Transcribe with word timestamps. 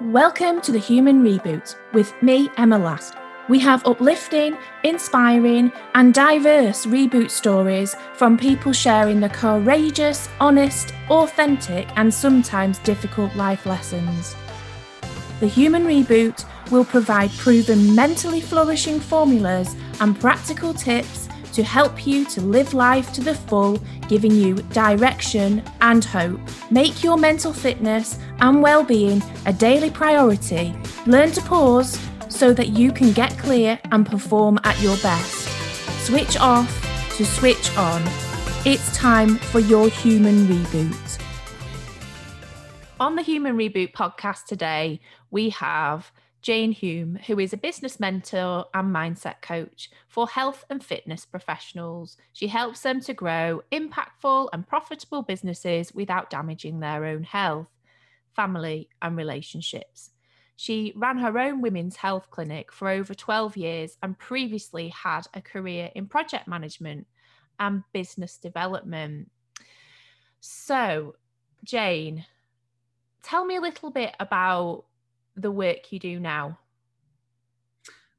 Welcome 0.00 0.60
to 0.62 0.72
the 0.72 0.78
Human 0.80 1.22
Reboot 1.22 1.76
with 1.92 2.20
me, 2.20 2.50
Emma 2.56 2.76
Last. 2.76 3.14
We 3.48 3.60
have 3.60 3.86
uplifting, 3.86 4.58
inspiring, 4.82 5.70
and 5.94 6.12
diverse 6.12 6.84
reboot 6.84 7.30
stories 7.30 7.94
from 8.14 8.36
people 8.36 8.72
sharing 8.72 9.20
the 9.20 9.28
courageous, 9.28 10.28
honest, 10.40 10.92
authentic, 11.08 11.86
and 11.94 12.12
sometimes 12.12 12.80
difficult 12.80 13.36
life 13.36 13.66
lessons. 13.66 14.34
The 15.38 15.46
Human 15.46 15.84
Reboot 15.84 16.44
will 16.72 16.84
provide 16.84 17.30
proven 17.30 17.94
mentally 17.94 18.40
flourishing 18.40 18.98
formulas 18.98 19.76
and 20.00 20.18
practical 20.18 20.74
tips 20.74 21.23
to 21.54 21.62
help 21.62 22.06
you 22.06 22.24
to 22.26 22.40
live 22.40 22.74
life 22.74 23.12
to 23.14 23.20
the 23.20 23.34
full, 23.34 23.78
giving 24.08 24.32
you 24.32 24.56
direction 24.72 25.62
and 25.80 26.04
hope. 26.04 26.40
Make 26.70 27.02
your 27.02 27.16
mental 27.16 27.52
fitness 27.52 28.18
and 28.40 28.62
well-being 28.62 29.22
a 29.46 29.52
daily 29.52 29.90
priority. 29.90 30.74
Learn 31.06 31.30
to 31.32 31.40
pause 31.42 31.98
so 32.28 32.52
that 32.52 32.68
you 32.68 32.92
can 32.92 33.12
get 33.12 33.38
clear 33.38 33.78
and 33.92 34.04
perform 34.04 34.58
at 34.64 34.80
your 34.80 34.96
best. 34.98 35.48
Switch 36.04 36.36
off 36.38 36.68
to 37.16 37.24
switch 37.24 37.76
on. 37.76 38.02
It's 38.66 38.96
time 38.96 39.36
for 39.36 39.60
your 39.60 39.88
human 39.88 40.46
reboot. 40.46 41.20
On 42.98 43.16
the 43.16 43.22
Human 43.22 43.56
Reboot 43.56 43.92
podcast 43.92 44.46
today, 44.46 45.00
we 45.30 45.50
have 45.50 46.10
Jane 46.44 46.72
Hume, 46.72 47.18
who 47.26 47.38
is 47.38 47.54
a 47.54 47.56
business 47.56 47.98
mentor 47.98 48.66
and 48.74 48.94
mindset 48.94 49.40
coach 49.40 49.88
for 50.08 50.28
health 50.28 50.62
and 50.68 50.84
fitness 50.84 51.24
professionals. 51.24 52.18
She 52.34 52.48
helps 52.48 52.82
them 52.82 53.00
to 53.00 53.14
grow 53.14 53.62
impactful 53.72 54.50
and 54.52 54.68
profitable 54.68 55.22
businesses 55.22 55.94
without 55.94 56.28
damaging 56.28 56.80
their 56.80 57.06
own 57.06 57.22
health, 57.22 57.68
family, 58.36 58.90
and 59.00 59.16
relationships. 59.16 60.10
She 60.54 60.92
ran 60.96 61.16
her 61.16 61.38
own 61.38 61.62
women's 61.62 61.96
health 61.96 62.28
clinic 62.30 62.70
for 62.70 62.90
over 62.90 63.14
12 63.14 63.56
years 63.56 63.96
and 64.02 64.18
previously 64.18 64.88
had 64.90 65.22
a 65.32 65.40
career 65.40 65.88
in 65.94 66.08
project 66.08 66.46
management 66.46 67.06
and 67.58 67.84
business 67.94 68.36
development. 68.36 69.30
So, 70.40 71.14
Jane, 71.64 72.26
tell 73.22 73.46
me 73.46 73.56
a 73.56 73.62
little 73.62 73.90
bit 73.90 74.14
about 74.20 74.84
the 75.36 75.50
work 75.50 75.92
you 75.92 75.98
do 75.98 76.20
now? 76.20 76.58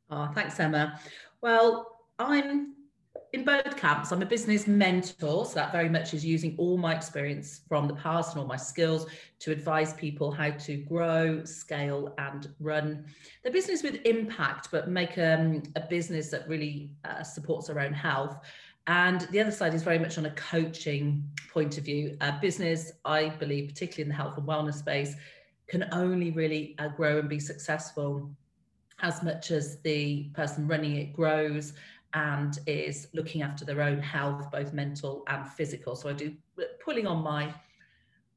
Oh, 0.10 0.30
thanks, 0.34 0.60
Emma. 0.60 1.00
Well, 1.42 2.00
I'm 2.20 2.76
in 3.34 3.44
both 3.44 3.76
camps. 3.76 4.12
I'm 4.12 4.22
a 4.22 4.26
business 4.26 4.66
mentor, 4.66 5.46
so 5.46 5.56
that 5.56 5.72
very 5.72 5.90
much 5.90 6.14
is 6.14 6.26
using 6.26 6.56
all 6.58 6.78
my 6.78 6.96
experience 6.96 7.62
from 7.68 7.88
the 7.88 7.96
past 7.96 8.34
and 8.34 8.42
all 8.42 8.48
my 8.48 8.56
skills 8.56 9.08
to 9.40 9.52
advise 9.52 9.94
people 9.94 10.32
how 10.32 10.52
to 10.52 10.78
grow, 10.78 11.44
scale, 11.44 12.14
and 12.18 12.50
run 12.60 13.06
their 13.44 13.52
business 13.52 13.84
with 13.84 13.96
impact, 14.06 14.70
but 14.72 14.90
make 14.90 15.18
um, 15.18 15.64
a 15.76 15.82
business 15.82 16.30
that 16.30 16.48
really 16.48 16.92
uh, 17.04 17.24
supports 17.24 17.68
their 17.68 17.80
own 17.80 17.94
health. 17.94 18.38
And 18.88 19.22
the 19.32 19.42
other 19.42 19.52
side 19.52 19.74
is 19.74 19.84
very 19.84 20.00
much 20.00 20.18
on 20.18 20.28
a 20.28 20.32
coaching 20.32 21.28
point 21.52 21.78
of 21.78 21.84
view. 21.84 22.18
Business, 22.40 22.92
I 23.04 23.30
believe, 23.30 23.68
particularly 23.68 24.04
in 24.04 24.10
the 24.10 24.16
health 24.16 24.38
and 24.38 24.48
wellness 24.48 24.76
space, 24.76 25.16
can 25.68 25.88
only 25.92 26.32
really 26.32 26.76
uh, 26.80 26.90
grow 26.90 27.20
and 27.20 27.30
be 27.30 27.40
successful 27.40 28.30
as 29.02 29.22
much 29.24 29.52
as 29.52 29.80
the 29.82 30.30
person 30.34 30.68
running 30.68 30.96
it 30.96 31.14
grows 31.14 31.74
and 32.14 32.60
is 32.66 33.08
looking 33.14 33.42
after 33.42 33.66
their 33.66 33.82
own 33.82 34.00
health, 34.00 34.50
both 34.52 34.72
mental 34.74 35.24
and 35.28 35.48
physical. 35.50 35.96
So 35.96 36.10
I 36.10 36.14
do 36.14 36.34
pulling 36.84 37.08
on 37.08 37.22
my 37.22 37.54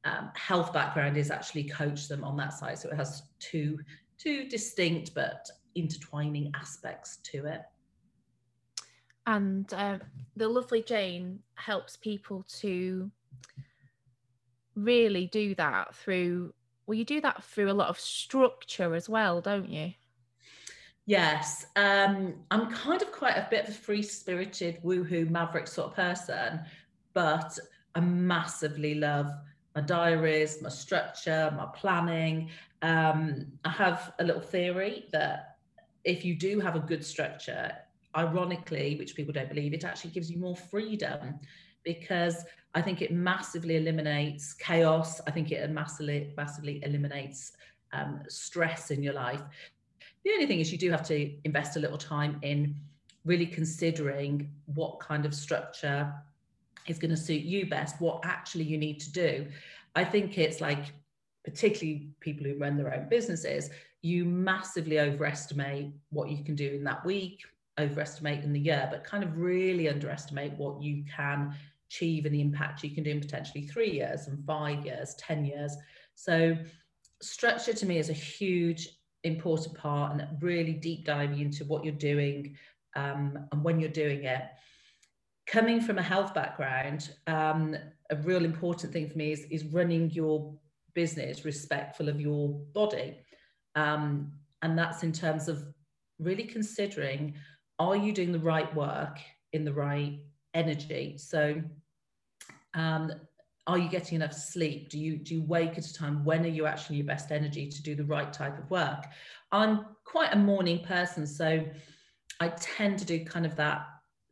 um, 0.04 0.30
health 0.34 0.72
background 0.72 1.16
is 1.16 1.30
actually 1.30 1.64
coach 1.64 2.08
them 2.08 2.24
on 2.24 2.36
that 2.38 2.52
side. 2.52 2.78
So 2.78 2.90
it 2.90 2.96
has 2.96 3.22
two 3.38 3.78
two 4.18 4.48
distinct 4.48 5.14
but 5.14 5.48
intertwining 5.76 6.50
aspects 6.56 7.18
to 7.18 7.46
it. 7.46 7.62
And 9.26 9.72
uh, 9.74 9.98
the 10.36 10.48
lovely 10.48 10.82
Jane 10.82 11.38
helps 11.54 11.96
people 11.96 12.44
to 12.60 13.10
really 14.74 15.26
do 15.26 15.54
that 15.56 15.94
through 15.94 16.52
well, 16.88 16.96
you 16.96 17.04
do 17.04 17.20
that 17.20 17.44
through 17.44 17.70
a 17.70 17.72
lot 17.74 17.88
of 17.88 18.00
structure 18.00 18.94
as 18.94 19.10
well, 19.10 19.42
don't 19.42 19.68
you? 19.68 19.92
Yes, 21.04 21.66
um, 21.76 22.34
I'm 22.50 22.70
kind 22.72 23.02
of 23.02 23.12
quite 23.12 23.36
a 23.36 23.46
bit 23.50 23.64
of 23.64 23.74
a 23.74 23.78
free 23.78 24.02
spirited, 24.02 24.78
woohoo, 24.82 25.28
maverick 25.28 25.66
sort 25.66 25.90
of 25.90 25.96
person, 25.96 26.60
but 27.12 27.58
I 27.94 28.00
massively 28.00 28.94
love 28.94 29.30
my 29.74 29.82
diaries, 29.82 30.62
my 30.62 30.70
structure, 30.70 31.52
my 31.54 31.66
planning. 31.74 32.48
Um, 32.80 33.46
I 33.66 33.70
have 33.70 34.14
a 34.18 34.24
little 34.24 34.40
theory 34.40 35.08
that 35.12 35.58
if 36.04 36.24
you 36.24 36.34
do 36.34 36.58
have 36.58 36.74
a 36.74 36.80
good 36.80 37.04
structure, 37.04 37.70
ironically, 38.16 38.96
which 38.96 39.14
people 39.14 39.34
don't 39.34 39.50
believe, 39.50 39.74
it 39.74 39.84
actually 39.84 40.12
gives 40.12 40.30
you 40.30 40.38
more 40.38 40.56
freedom 40.56 41.38
because 41.88 42.44
I 42.74 42.82
think 42.82 43.00
it 43.00 43.10
massively 43.12 43.76
eliminates 43.76 44.52
chaos. 44.52 45.22
I 45.26 45.30
think 45.30 45.50
it 45.50 45.70
massively, 45.70 46.34
massively 46.36 46.80
eliminates 46.84 47.52
um, 47.94 48.22
stress 48.28 48.90
in 48.90 49.02
your 49.02 49.14
life. 49.14 49.40
The 50.22 50.32
only 50.32 50.46
thing 50.46 50.60
is, 50.60 50.70
you 50.70 50.76
do 50.76 50.90
have 50.90 51.06
to 51.06 51.34
invest 51.44 51.76
a 51.76 51.80
little 51.80 51.96
time 51.96 52.38
in 52.42 52.76
really 53.24 53.46
considering 53.46 54.50
what 54.66 55.00
kind 55.00 55.24
of 55.24 55.34
structure 55.34 56.12
is 56.86 56.98
going 56.98 57.10
to 57.10 57.16
suit 57.16 57.42
you 57.42 57.66
best, 57.66 58.00
what 58.00 58.20
actually 58.24 58.64
you 58.64 58.76
need 58.76 59.00
to 59.00 59.12
do. 59.12 59.46
I 59.94 60.04
think 60.04 60.36
it's 60.36 60.60
like, 60.60 60.92
particularly 61.44 62.10
people 62.20 62.44
who 62.44 62.58
run 62.58 62.76
their 62.76 62.94
own 62.94 63.08
businesses, 63.08 63.70
you 64.02 64.26
massively 64.26 65.00
overestimate 65.00 65.92
what 66.10 66.28
you 66.28 66.44
can 66.44 66.54
do 66.54 66.68
in 66.68 66.84
that 66.84 67.04
week, 67.06 67.40
overestimate 67.78 68.44
in 68.44 68.52
the 68.52 68.60
year, 68.60 68.86
but 68.90 69.04
kind 69.04 69.24
of 69.24 69.38
really 69.38 69.88
underestimate 69.88 70.52
what 70.52 70.82
you 70.82 71.04
can 71.16 71.54
achieve 71.88 72.24
and 72.24 72.34
the 72.34 72.40
impact 72.40 72.82
you 72.82 72.94
can 72.94 73.04
do 73.04 73.10
in 73.10 73.20
potentially 73.20 73.66
three 73.66 73.90
years 73.90 74.26
and 74.26 74.44
five 74.44 74.84
years, 74.84 75.14
10 75.16 75.44
years. 75.44 75.76
So, 76.14 76.56
structure 77.20 77.72
to 77.72 77.86
me 77.86 77.98
is 77.98 78.10
a 78.10 78.14
huge, 78.14 78.88
important 79.24 79.76
part 79.76 80.12
and 80.12 80.42
really 80.42 80.72
deep 80.72 81.04
diving 81.04 81.40
into 81.40 81.64
what 81.64 81.84
you're 81.84 81.92
doing 81.92 82.56
um, 82.94 83.38
and 83.52 83.64
when 83.64 83.80
you're 83.80 83.88
doing 83.88 84.24
it. 84.24 84.42
Coming 85.46 85.80
from 85.80 85.98
a 85.98 86.02
health 86.02 86.34
background, 86.34 87.10
um, 87.26 87.74
a 88.10 88.16
real 88.16 88.44
important 88.44 88.92
thing 88.92 89.08
for 89.08 89.16
me 89.16 89.32
is, 89.32 89.44
is 89.50 89.64
running 89.64 90.10
your 90.10 90.54
business 90.94 91.44
respectful 91.44 92.08
of 92.08 92.20
your 92.20 92.48
body. 92.74 93.18
Um, 93.74 94.32
and 94.62 94.78
that's 94.78 95.02
in 95.02 95.12
terms 95.12 95.48
of 95.48 95.64
really 96.18 96.44
considering 96.44 97.34
are 97.78 97.96
you 97.96 98.12
doing 98.12 98.32
the 98.32 98.38
right 98.38 98.72
work 98.74 99.18
in 99.52 99.64
the 99.64 99.72
right 99.72 100.18
energy. 100.54 101.16
So, 101.18 101.62
um, 102.74 103.12
are 103.66 103.78
you 103.78 103.88
getting 103.90 104.16
enough 104.16 104.32
sleep? 104.32 104.88
Do 104.88 104.98
you 104.98 105.18
do 105.18 105.34
you 105.34 105.42
wake 105.42 105.76
at 105.76 105.86
a 105.86 105.92
time? 105.92 106.24
When 106.24 106.44
are 106.44 106.48
you 106.48 106.66
actually 106.66 106.96
your 106.96 107.06
best 107.06 107.30
energy 107.30 107.68
to 107.68 107.82
do 107.82 107.94
the 107.94 108.04
right 108.04 108.32
type 108.32 108.58
of 108.58 108.70
work? 108.70 109.04
I'm 109.52 109.84
quite 110.04 110.32
a 110.32 110.38
morning 110.38 110.82
person, 110.84 111.26
so 111.26 111.64
I 112.40 112.48
tend 112.48 112.98
to 113.00 113.04
do 113.04 113.24
kind 113.24 113.44
of 113.44 113.56
that 113.56 113.86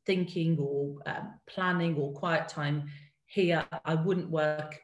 thinking 0.07 0.57
or 0.59 0.97
um, 1.07 1.35
planning 1.47 1.97
or 1.97 2.13
quiet 2.13 2.49
time 2.49 2.85
here. 3.27 3.65
I 3.85 3.95
wouldn't 3.95 4.31
work 4.31 4.81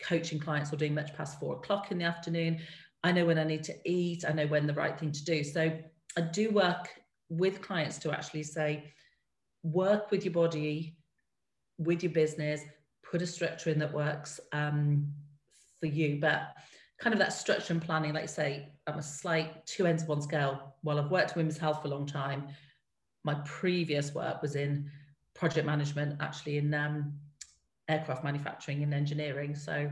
coaching 0.00 0.38
clients 0.38 0.72
or 0.72 0.76
doing 0.76 0.94
much 0.94 1.14
past 1.14 1.38
four 1.38 1.56
o'clock 1.56 1.90
in 1.90 1.98
the 1.98 2.04
afternoon. 2.04 2.60
I 3.02 3.12
know 3.12 3.26
when 3.26 3.38
I 3.38 3.44
need 3.44 3.64
to 3.64 3.74
eat. 3.84 4.24
I 4.26 4.32
know 4.32 4.46
when 4.46 4.66
the 4.66 4.74
right 4.74 4.98
thing 4.98 5.12
to 5.12 5.24
do. 5.24 5.44
So 5.44 5.76
I 6.16 6.20
do 6.20 6.50
work 6.50 6.88
with 7.28 7.60
clients 7.62 7.98
to 7.98 8.12
actually 8.12 8.42
say, 8.44 8.92
work 9.62 10.10
with 10.10 10.24
your 10.24 10.34
body, 10.34 10.96
with 11.78 12.02
your 12.02 12.12
business, 12.12 12.62
put 13.02 13.22
a 13.22 13.26
structure 13.26 13.70
in 13.70 13.78
that 13.78 13.92
works 13.92 14.40
um, 14.52 15.12
for 15.80 15.86
you. 15.86 16.18
But 16.20 16.54
kind 17.00 17.14
of 17.14 17.18
that 17.18 17.32
structure 17.32 17.72
and 17.72 17.82
planning, 17.82 18.12
like 18.12 18.24
I 18.24 18.26
say, 18.26 18.68
I'm 18.86 18.98
a 18.98 19.02
slight 19.02 19.66
two 19.66 19.86
ends 19.86 20.02
of 20.02 20.08
one 20.08 20.22
scale. 20.22 20.74
While 20.82 20.98
I've 20.98 21.10
worked 21.10 21.32
in 21.32 21.38
women's 21.38 21.58
health 21.58 21.82
for 21.82 21.88
a 21.88 21.90
long 21.90 22.06
time, 22.06 22.48
my 23.24 23.34
previous 23.44 24.14
work 24.14 24.42
was 24.42 24.56
in 24.56 24.90
project 25.34 25.66
management, 25.66 26.16
actually 26.20 26.58
in 26.58 26.72
um, 26.74 27.14
aircraft 27.88 28.24
manufacturing 28.24 28.82
and 28.82 28.94
engineering. 28.94 29.54
So 29.54 29.90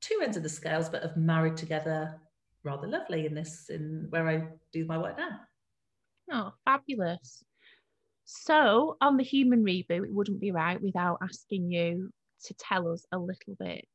two 0.00 0.20
ends 0.22 0.36
of 0.36 0.42
the 0.42 0.48
scales, 0.48 0.88
but 0.88 1.02
have 1.02 1.16
married 1.16 1.56
together 1.56 2.20
rather 2.64 2.86
lovely 2.86 3.26
in 3.26 3.34
this, 3.34 3.70
in 3.70 4.06
where 4.10 4.28
I 4.28 4.48
do 4.72 4.84
my 4.84 4.98
work 4.98 5.16
now. 5.16 5.40
Oh, 6.30 6.52
fabulous. 6.64 7.42
So, 8.30 8.98
on 9.00 9.16
the 9.16 9.24
human 9.24 9.64
reboot, 9.64 10.04
it 10.04 10.12
wouldn't 10.12 10.38
be 10.38 10.50
right 10.50 10.78
without 10.78 11.16
asking 11.22 11.72
you 11.72 12.10
to 12.44 12.52
tell 12.52 12.92
us 12.92 13.06
a 13.10 13.18
little 13.18 13.54
bit 13.58 13.86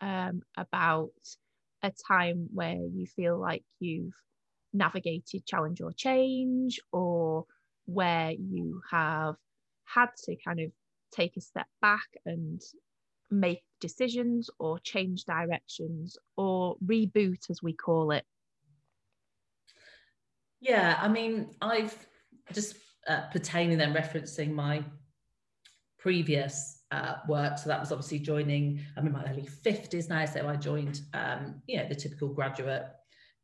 um, 0.00 0.42
about 0.56 1.10
a 1.82 1.90
time 1.90 2.48
where 2.54 2.76
you 2.76 3.08
feel 3.08 3.40
like 3.40 3.64
you've 3.80 4.14
navigated 4.72 5.44
challenge 5.46 5.80
or 5.80 5.90
change, 5.90 6.78
or 6.92 7.46
where 7.86 8.30
you 8.30 8.80
have 8.88 9.34
had 9.84 10.10
to 10.26 10.36
kind 10.36 10.60
of 10.60 10.70
take 11.10 11.36
a 11.36 11.40
step 11.40 11.66
back 11.80 12.06
and 12.24 12.62
make 13.32 13.64
decisions 13.80 14.48
or 14.60 14.78
change 14.78 15.24
directions 15.24 16.16
or 16.36 16.76
reboot, 16.86 17.50
as 17.50 17.60
we 17.64 17.72
call 17.72 18.12
it. 18.12 18.24
Yeah, 20.60 20.96
I 21.02 21.08
mean, 21.08 21.50
I've 21.60 22.06
just 22.52 22.76
uh, 23.08 23.22
pertaining 23.32 23.78
then 23.78 23.94
referencing 23.94 24.52
my 24.52 24.84
previous 25.98 26.82
uh, 26.90 27.14
work. 27.28 27.58
So 27.58 27.68
that 27.68 27.80
was 27.80 27.92
obviously 27.92 28.18
joining, 28.18 28.80
I'm 28.96 29.06
in 29.06 29.12
my 29.12 29.24
early 29.24 29.48
50s 29.64 30.08
now. 30.08 30.24
So 30.26 30.46
I 30.48 30.56
joined, 30.56 31.00
um, 31.14 31.62
you 31.66 31.78
know, 31.78 31.88
the 31.88 31.94
typical 31.94 32.28
graduate 32.28 32.86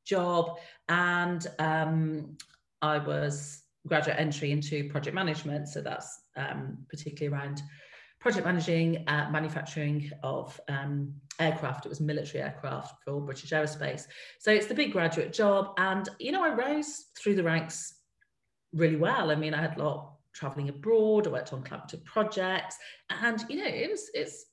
job. 0.04 0.58
And 0.88 1.46
um, 1.58 2.36
I 2.82 2.98
was 2.98 3.62
graduate 3.86 4.16
entry 4.18 4.50
into 4.52 4.88
project 4.90 5.14
management. 5.14 5.68
So 5.68 5.80
that's 5.80 6.20
um, 6.36 6.78
particularly 6.90 7.34
around 7.34 7.62
project 8.20 8.44
managing 8.44 9.04
uh, 9.08 9.28
manufacturing 9.30 10.10
of 10.22 10.60
um, 10.68 11.14
aircraft. 11.38 11.86
It 11.86 11.88
was 11.88 12.00
military 12.00 12.42
aircraft 12.42 13.02
for 13.04 13.20
British 13.20 13.50
Aerospace. 13.50 14.06
So 14.40 14.50
it's 14.50 14.66
the 14.66 14.74
big 14.74 14.92
graduate 14.92 15.32
job. 15.32 15.74
And, 15.78 16.08
you 16.18 16.32
know, 16.32 16.44
I 16.44 16.52
rose 16.52 17.06
through 17.16 17.36
the 17.36 17.44
ranks 17.44 17.94
really 18.72 18.96
well. 18.96 19.30
I 19.30 19.34
mean, 19.34 19.54
I 19.54 19.60
had 19.60 19.76
a 19.76 19.82
lot 19.82 20.12
traveling 20.32 20.68
abroad, 20.68 21.26
I 21.26 21.30
worked 21.30 21.52
on 21.52 21.62
collaborative 21.62 22.04
projects, 22.04 22.76
and, 23.10 23.44
you 23.48 23.56
know, 23.56 23.66
it 23.66 23.90
was, 23.90 24.10
it's 24.14 24.46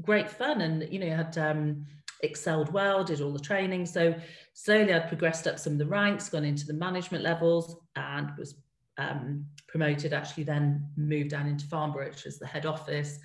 great 0.00 0.30
fun. 0.30 0.60
And, 0.60 0.90
you 0.92 0.98
know, 0.98 1.06
I 1.06 1.16
had 1.16 1.38
um, 1.38 1.86
excelled 2.22 2.72
well, 2.72 3.04
did 3.04 3.20
all 3.20 3.32
the 3.32 3.38
training. 3.38 3.86
So 3.86 4.14
slowly 4.54 4.92
I'd 4.92 5.08
progressed 5.08 5.46
up 5.46 5.58
some 5.58 5.74
of 5.74 5.78
the 5.78 5.86
ranks, 5.86 6.28
gone 6.28 6.44
into 6.44 6.66
the 6.66 6.74
management 6.74 7.24
levels, 7.24 7.76
and 7.96 8.30
was 8.38 8.54
um, 8.98 9.44
promoted, 9.68 10.12
actually 10.12 10.44
then 10.44 10.86
moved 10.96 11.30
down 11.30 11.46
into 11.46 11.66
Farnborough, 11.66 12.08
which 12.08 12.24
was 12.24 12.38
the 12.38 12.46
head 12.46 12.66
office, 12.66 13.18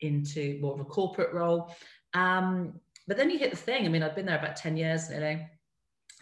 into 0.00 0.58
more 0.60 0.74
of 0.74 0.80
a 0.80 0.84
corporate 0.84 1.32
role. 1.32 1.74
Um, 2.14 2.80
but 3.06 3.16
then 3.16 3.30
you 3.30 3.38
hit 3.38 3.50
the 3.50 3.56
thing. 3.56 3.84
I 3.84 3.88
mean, 3.88 4.02
I've 4.02 4.14
been 4.14 4.26
there 4.26 4.38
about 4.38 4.56
10 4.56 4.76
years 4.76 5.10
you 5.10 5.20
know. 5.20 5.38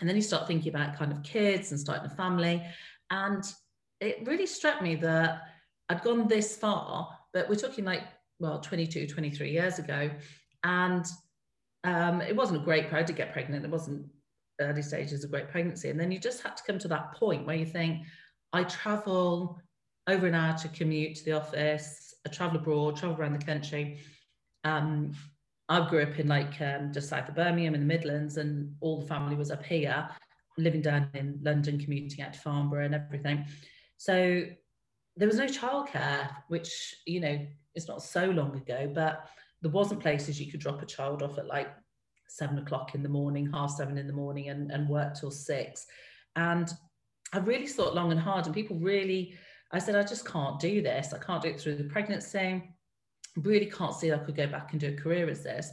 And 0.01 0.09
then 0.09 0.17
you 0.17 0.23
start 0.23 0.47
thinking 0.47 0.75
about 0.75 0.97
kind 0.97 1.13
of 1.13 1.23
kids 1.23 1.73
and 1.73 1.81
starting 1.81 2.07
a 2.07 2.15
family. 2.15 2.65
And 3.11 3.45
it 4.01 4.27
really 4.27 4.47
struck 4.47 4.83
me 4.83 4.95
that 4.97 5.43
I'd 5.89 6.03
gone 6.03 6.29
this 6.29 6.57
far, 6.57 7.09
but 7.33 7.49
we're 7.49 7.57
talking 7.57 7.85
like, 7.85 8.03
well, 8.39 8.61
22, 8.61 9.07
23 9.07 9.51
years 9.51 9.79
ago. 9.79 10.11
And 10.65 11.05
um, 11.85 12.21
it 12.21 12.35
wasn't 12.35 12.63
a 12.63 12.65
great, 12.65 12.93
I 12.93 13.03
did 13.03 13.17
get 13.17 13.33
pregnant. 13.33 13.65
It 13.65 13.71
wasn't 13.71 14.07
early 14.61 14.83
stages 14.83 15.25
of 15.25 15.31
great 15.31 15.49
pregnancy. 15.49 15.91
And 15.91 15.99
then 15.99 16.11
you 16.11 16.19
just 16.19 16.43
had 16.43 16.57
to 16.57 16.63
come 16.67 16.79
to 16.79 16.89
that 16.89 17.15
point 17.15 17.47
where 17.47 17.57
you 17.57 17.67
think, 17.67 18.07
I 18.53 18.65
travel 18.65 19.61
over 20.07 20.27
an 20.27 20.35
hour 20.35 20.57
to 20.59 20.69
commute 20.69 21.17
to 21.17 21.25
the 21.25 21.33
office, 21.33 22.15
I 22.27 22.31
travel 22.31 22.59
abroad, 22.59 22.97
travel 22.97 23.17
around 23.17 23.39
the 23.39 23.45
country. 23.45 23.99
Um, 24.65 25.13
I 25.69 25.89
grew 25.89 26.03
up 26.03 26.19
in 26.19 26.27
like 26.27 26.61
um, 26.61 26.93
just 26.93 27.09
south 27.09 27.29
of 27.29 27.37
Birmingham 27.37 27.75
in 27.75 27.81
the 27.81 27.87
Midlands, 27.87 28.37
and 28.37 28.75
all 28.81 29.01
the 29.01 29.07
family 29.07 29.37
was 29.37 29.53
up 29.53 29.65
here, 29.65 30.09
living 30.59 30.83
down 30.83 31.09
in 31.15 31.39
London, 31.43 31.79
commuting 31.79 32.25
out 32.25 32.33
to 32.33 32.41
Farnborough 32.41 32.87
and 32.87 32.95
everything. 32.95 33.47
So 34.01 34.45
there 35.17 35.29
was 35.29 35.37
no 35.37 35.47
childcare, 35.47 36.31
which 36.49 36.95
you 37.07 37.21
know 37.21 37.39
is 37.75 37.87
not 37.87 38.03
so 38.03 38.31
long 38.31 38.57
ago, 38.57 38.91
but 38.95 39.29
there 39.63 39.71
wasn't 39.71 40.01
places 40.01 40.41
you 40.41 40.51
could 40.51 40.61
drop 40.61 40.81
a 40.81 40.87
child 40.87 41.23
off 41.23 41.37
at 41.37 41.47
like 41.47 41.69
seven 42.29 42.59
o'clock 42.59 42.95
in 42.95 43.03
the 43.03 43.09
morning, 43.09 43.51
half 43.53 43.71
seven 43.71 43.99
in 43.99 44.07
the 44.07 44.13
morning, 44.13 44.49
and, 44.49 44.71
and 44.71 44.89
work 44.89 45.15
till 45.15 45.31
six. 45.31 45.87
And 46.35 46.73
I 47.35 47.39
really 47.39 47.67
thought 47.67 47.95
long 47.95 48.11
and 48.11 48.19
hard, 48.19 48.47
and 48.47 48.55
people 48.55 48.79
really, 48.79 49.35
I 49.71 49.79
said, 49.79 49.97
I 49.97 50.03
just 50.03 50.27
can't 50.27 50.59
do 50.59 50.81
this. 50.81 51.13
I 51.13 51.19
can't 51.19 51.43
do 51.43 51.49
it 51.49 51.61
through 51.61 51.77
the 51.77 51.85
pregnancy 51.85 52.63
really 53.37 53.67
can't 53.67 53.95
see 53.95 54.13
I 54.13 54.19
could 54.19 54.37
go 54.37 54.47
back 54.47 54.73
and 54.73 54.81
do 54.81 54.89
a 54.89 55.01
career 55.01 55.29
as 55.29 55.43
this. 55.43 55.71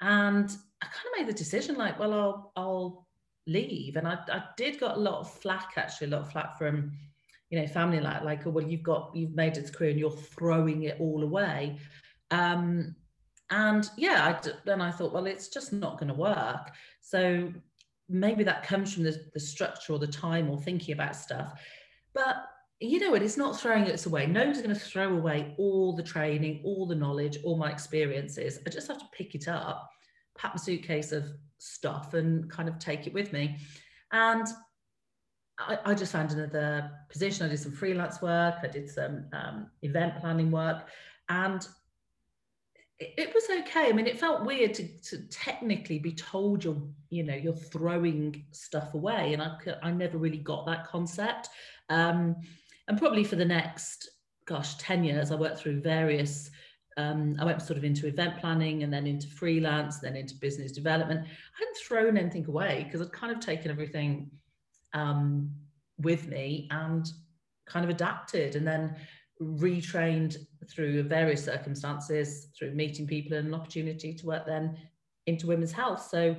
And 0.00 0.50
I 0.82 0.86
kind 0.86 1.06
of 1.06 1.18
made 1.18 1.28
the 1.28 1.38
decision 1.38 1.76
like, 1.76 1.98
well, 1.98 2.14
I'll, 2.14 2.52
I'll 2.56 3.06
leave. 3.46 3.96
And 3.96 4.08
I, 4.08 4.18
I 4.32 4.44
did 4.56 4.80
got 4.80 4.96
a 4.96 5.00
lot 5.00 5.20
of 5.20 5.30
flack, 5.30 5.72
actually, 5.76 6.08
a 6.08 6.10
lot 6.10 6.22
of 6.22 6.32
flack 6.32 6.58
from, 6.58 6.92
you 7.50 7.60
know, 7.60 7.66
family 7.66 8.00
like, 8.00 8.22
like, 8.22 8.46
oh, 8.46 8.50
well, 8.50 8.64
you've 8.64 8.82
got, 8.82 9.10
you've 9.14 9.34
made 9.34 9.56
it 9.56 9.68
a 9.68 9.72
career 9.72 9.90
and 9.90 9.98
you're 9.98 10.10
throwing 10.10 10.84
it 10.84 10.96
all 11.00 11.22
away. 11.22 11.78
Um, 12.30 12.94
and 13.50 13.90
yeah, 13.96 14.40
I, 14.42 14.50
then 14.64 14.80
I 14.80 14.92
thought, 14.92 15.12
well, 15.12 15.26
it's 15.26 15.48
just 15.48 15.72
not 15.72 15.98
going 15.98 16.08
to 16.08 16.14
work. 16.14 16.70
So 17.00 17.52
maybe 18.08 18.44
that 18.44 18.62
comes 18.62 18.94
from 18.94 19.02
the, 19.02 19.20
the 19.34 19.40
structure 19.40 19.92
or 19.92 19.98
the 19.98 20.06
time 20.06 20.48
or 20.48 20.58
thinking 20.58 20.94
about 20.94 21.16
stuff. 21.16 21.60
But 22.14 22.36
you 22.80 22.98
know 23.00 23.10
what, 23.10 23.22
it's 23.22 23.36
not 23.36 23.60
throwing 23.60 23.84
it 23.84 24.06
away. 24.06 24.26
Nobody's 24.26 24.62
going 24.62 24.74
to 24.74 24.80
throw 24.80 25.14
away 25.16 25.54
all 25.58 25.94
the 25.94 26.02
training, 26.02 26.62
all 26.64 26.86
the 26.86 26.94
knowledge, 26.94 27.38
all 27.44 27.56
my 27.56 27.70
experiences. 27.70 28.60
I 28.66 28.70
just 28.70 28.88
have 28.88 28.98
to 28.98 29.04
pick 29.12 29.34
it 29.34 29.48
up, 29.48 29.90
pack 30.38 30.54
my 30.54 30.58
suitcase 30.58 31.12
of 31.12 31.24
stuff 31.58 32.14
and 32.14 32.50
kind 32.50 32.68
of 32.68 32.78
take 32.78 33.06
it 33.06 33.12
with 33.12 33.32
me. 33.32 33.58
And 34.12 34.46
I, 35.68 35.94
just 35.94 36.12
found 36.12 36.32
another 36.32 36.90
position. 37.08 37.46
I 37.46 37.48
did 37.48 37.58
some 37.58 37.72
freelance 37.72 38.22
work, 38.22 38.56
I 38.62 38.68
did 38.68 38.88
some 38.88 39.26
um, 39.32 39.66
event 39.82 40.18
planning 40.20 40.50
work, 40.50 40.88
and 41.28 41.66
it, 42.98 43.14
it 43.16 43.34
was 43.34 43.44
okay. 43.60 43.88
I 43.88 43.92
mean, 43.92 44.06
it 44.06 44.18
felt 44.18 44.44
weird 44.44 44.74
to, 44.74 44.88
to 45.02 45.28
technically 45.28 45.98
be 45.98 46.12
told 46.12 46.64
you're, 46.64 46.80
you 47.10 47.22
know, 47.22 47.34
you're 47.34 47.54
throwing 47.54 48.44
stuff 48.52 48.94
away, 48.94 49.34
and 49.34 49.42
I, 49.42 49.56
I 49.82 49.90
never 49.90 50.18
really 50.18 50.38
got 50.38 50.66
that 50.66 50.86
concept. 50.86 51.48
Um, 51.88 52.36
and 52.90 52.98
probably 52.98 53.22
for 53.22 53.36
the 53.36 53.44
next 53.44 54.10
gosh 54.46 54.74
10 54.76 55.04
years 55.04 55.30
i 55.30 55.36
worked 55.36 55.60
through 55.60 55.80
various 55.80 56.50
um, 56.96 57.36
i 57.38 57.44
went 57.44 57.62
sort 57.62 57.78
of 57.78 57.84
into 57.84 58.08
event 58.08 58.36
planning 58.38 58.82
and 58.82 58.92
then 58.92 59.06
into 59.06 59.28
freelance 59.28 60.00
then 60.00 60.16
into 60.16 60.34
business 60.34 60.72
development 60.72 61.20
i 61.20 61.58
hadn't 61.58 61.76
thrown 61.76 62.16
anything 62.16 62.44
away 62.46 62.82
because 62.84 63.00
i'd 63.00 63.12
kind 63.12 63.32
of 63.32 63.38
taken 63.38 63.70
everything 63.70 64.28
um, 64.92 65.50
with 65.98 66.26
me 66.28 66.68
and 66.70 67.10
kind 67.66 67.84
of 67.84 67.90
adapted 67.90 68.56
and 68.56 68.66
then 68.66 68.96
retrained 69.40 70.36
through 70.68 71.02
various 71.04 71.44
circumstances 71.44 72.48
through 72.56 72.72
meeting 72.72 73.06
people 73.06 73.36
and 73.36 73.48
an 73.48 73.54
opportunity 73.54 74.12
to 74.12 74.26
work 74.26 74.44
then 74.46 74.76
into 75.26 75.46
women's 75.46 75.72
health. 75.72 76.08
So 76.10 76.36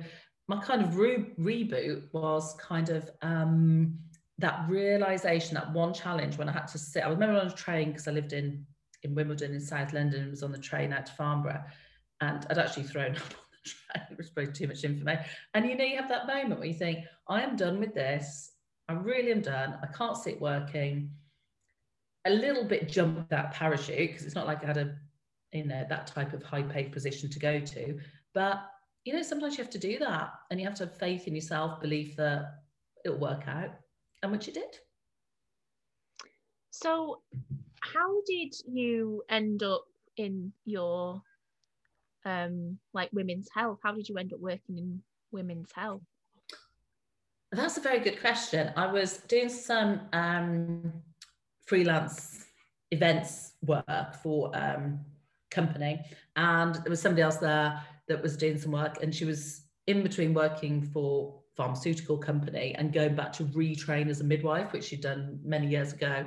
my 0.48 0.60
kind 0.60 0.82
of 0.82 0.96
re- 0.96 1.32
reboot 1.38 2.12
was 2.12 2.54
kind 2.60 2.88
of 2.90 3.10
um, 3.22 3.98
that 4.38 4.68
realization, 4.68 5.54
that 5.54 5.72
one 5.72 5.94
challenge 5.94 6.38
when 6.38 6.48
I 6.48 6.52
had 6.52 6.68
to 6.68 6.78
sit, 6.78 7.04
I 7.04 7.08
remember 7.08 7.40
on 7.40 7.46
a 7.46 7.50
train 7.50 7.88
because 7.88 8.08
I 8.08 8.12
lived 8.12 8.32
in 8.32 8.66
in 9.04 9.16
Wimbledon 9.16 9.52
in 9.52 9.60
South 9.60 9.92
London 9.92 10.22
and 10.22 10.30
was 10.30 10.44
on 10.44 10.52
the 10.52 10.58
train 10.58 10.92
out 10.92 11.06
to 11.06 11.12
Farnborough, 11.12 11.64
and 12.20 12.46
I'd 12.48 12.58
actually 12.58 12.84
thrown 12.84 13.16
up 13.16 13.34
It 14.10 14.18
was 14.18 14.30
probably 14.30 14.52
too 14.52 14.66
much 14.66 14.84
information. 14.84 15.24
And 15.54 15.66
you 15.66 15.76
know, 15.76 15.84
you 15.84 15.96
have 15.96 16.08
that 16.08 16.26
moment 16.26 16.60
where 16.60 16.68
you 16.68 16.74
think, 16.74 17.04
I 17.28 17.42
am 17.42 17.56
done 17.56 17.78
with 17.78 17.94
this. 17.94 18.52
I 18.88 18.94
really 18.94 19.32
am 19.32 19.40
done. 19.40 19.78
I 19.82 19.86
can't 19.86 20.16
sit 20.16 20.40
working. 20.40 21.10
A 22.24 22.30
little 22.30 22.64
bit 22.64 22.88
jumped 22.88 23.30
that 23.30 23.52
parachute 23.52 24.10
because 24.10 24.24
it's 24.26 24.34
not 24.34 24.46
like 24.46 24.62
I 24.62 24.66
had 24.66 24.76
a, 24.76 24.94
you 25.52 25.64
know, 25.64 25.84
that 25.88 26.06
type 26.06 26.32
of 26.32 26.42
high 26.42 26.62
paid 26.62 26.92
position 26.92 27.30
to 27.30 27.38
go 27.38 27.60
to. 27.60 27.98
But 28.34 28.62
you 29.04 29.12
know, 29.12 29.22
sometimes 29.22 29.56
you 29.56 29.64
have 29.64 29.72
to 29.72 29.78
do 29.78 29.98
that, 29.98 30.32
and 30.50 30.60
you 30.60 30.66
have 30.66 30.76
to 30.76 30.84
have 30.84 30.96
faith 30.96 31.26
in 31.26 31.34
yourself, 31.34 31.80
belief 31.80 32.16
that 32.16 32.54
it'll 33.04 33.18
work 33.18 33.48
out 33.48 33.70
and 34.22 34.30
which 34.30 34.48
it 34.48 34.54
did. 34.54 34.78
So, 36.70 37.20
how 37.80 38.22
did 38.26 38.54
you 38.66 39.22
end 39.28 39.62
up 39.62 39.84
in 40.16 40.52
your 40.64 41.20
um 42.24 42.78
like 42.92 43.10
women's 43.12 43.48
health? 43.54 43.78
How 43.82 43.92
did 43.92 44.08
you 44.08 44.16
end 44.16 44.32
up 44.32 44.40
working 44.40 44.78
in 44.78 45.02
women's 45.30 45.72
health? 45.72 46.02
That's 47.50 47.76
a 47.76 47.80
very 47.80 48.00
good 48.00 48.18
question. 48.20 48.72
I 48.76 48.86
was 48.90 49.18
doing 49.28 49.50
some 49.50 50.00
um, 50.14 50.92
freelance 51.66 52.46
events 52.90 53.52
work 53.62 54.14
for 54.22 54.50
um, 54.56 55.00
company, 55.50 56.00
and 56.36 56.74
there 56.76 56.88
was 56.90 57.00
somebody 57.00 57.20
else 57.22 57.36
there 57.36 57.82
that 58.08 58.22
was 58.22 58.38
doing 58.38 58.58
some 58.58 58.72
work, 58.72 59.02
and 59.02 59.14
she 59.14 59.26
was 59.26 59.66
in 59.86 60.02
between 60.02 60.32
working 60.32 60.82
for 60.82 61.42
pharmaceutical 61.54 62.16
company 62.16 62.74
and 62.78 62.92
going 62.92 63.14
back 63.14 63.32
to 63.34 63.44
retrain 63.44 64.08
as 64.08 64.20
a 64.20 64.24
midwife, 64.24 64.72
which 64.72 64.84
she'd 64.84 65.02
done 65.02 65.38
many 65.44 65.66
years 65.66 65.92
ago. 65.92 66.24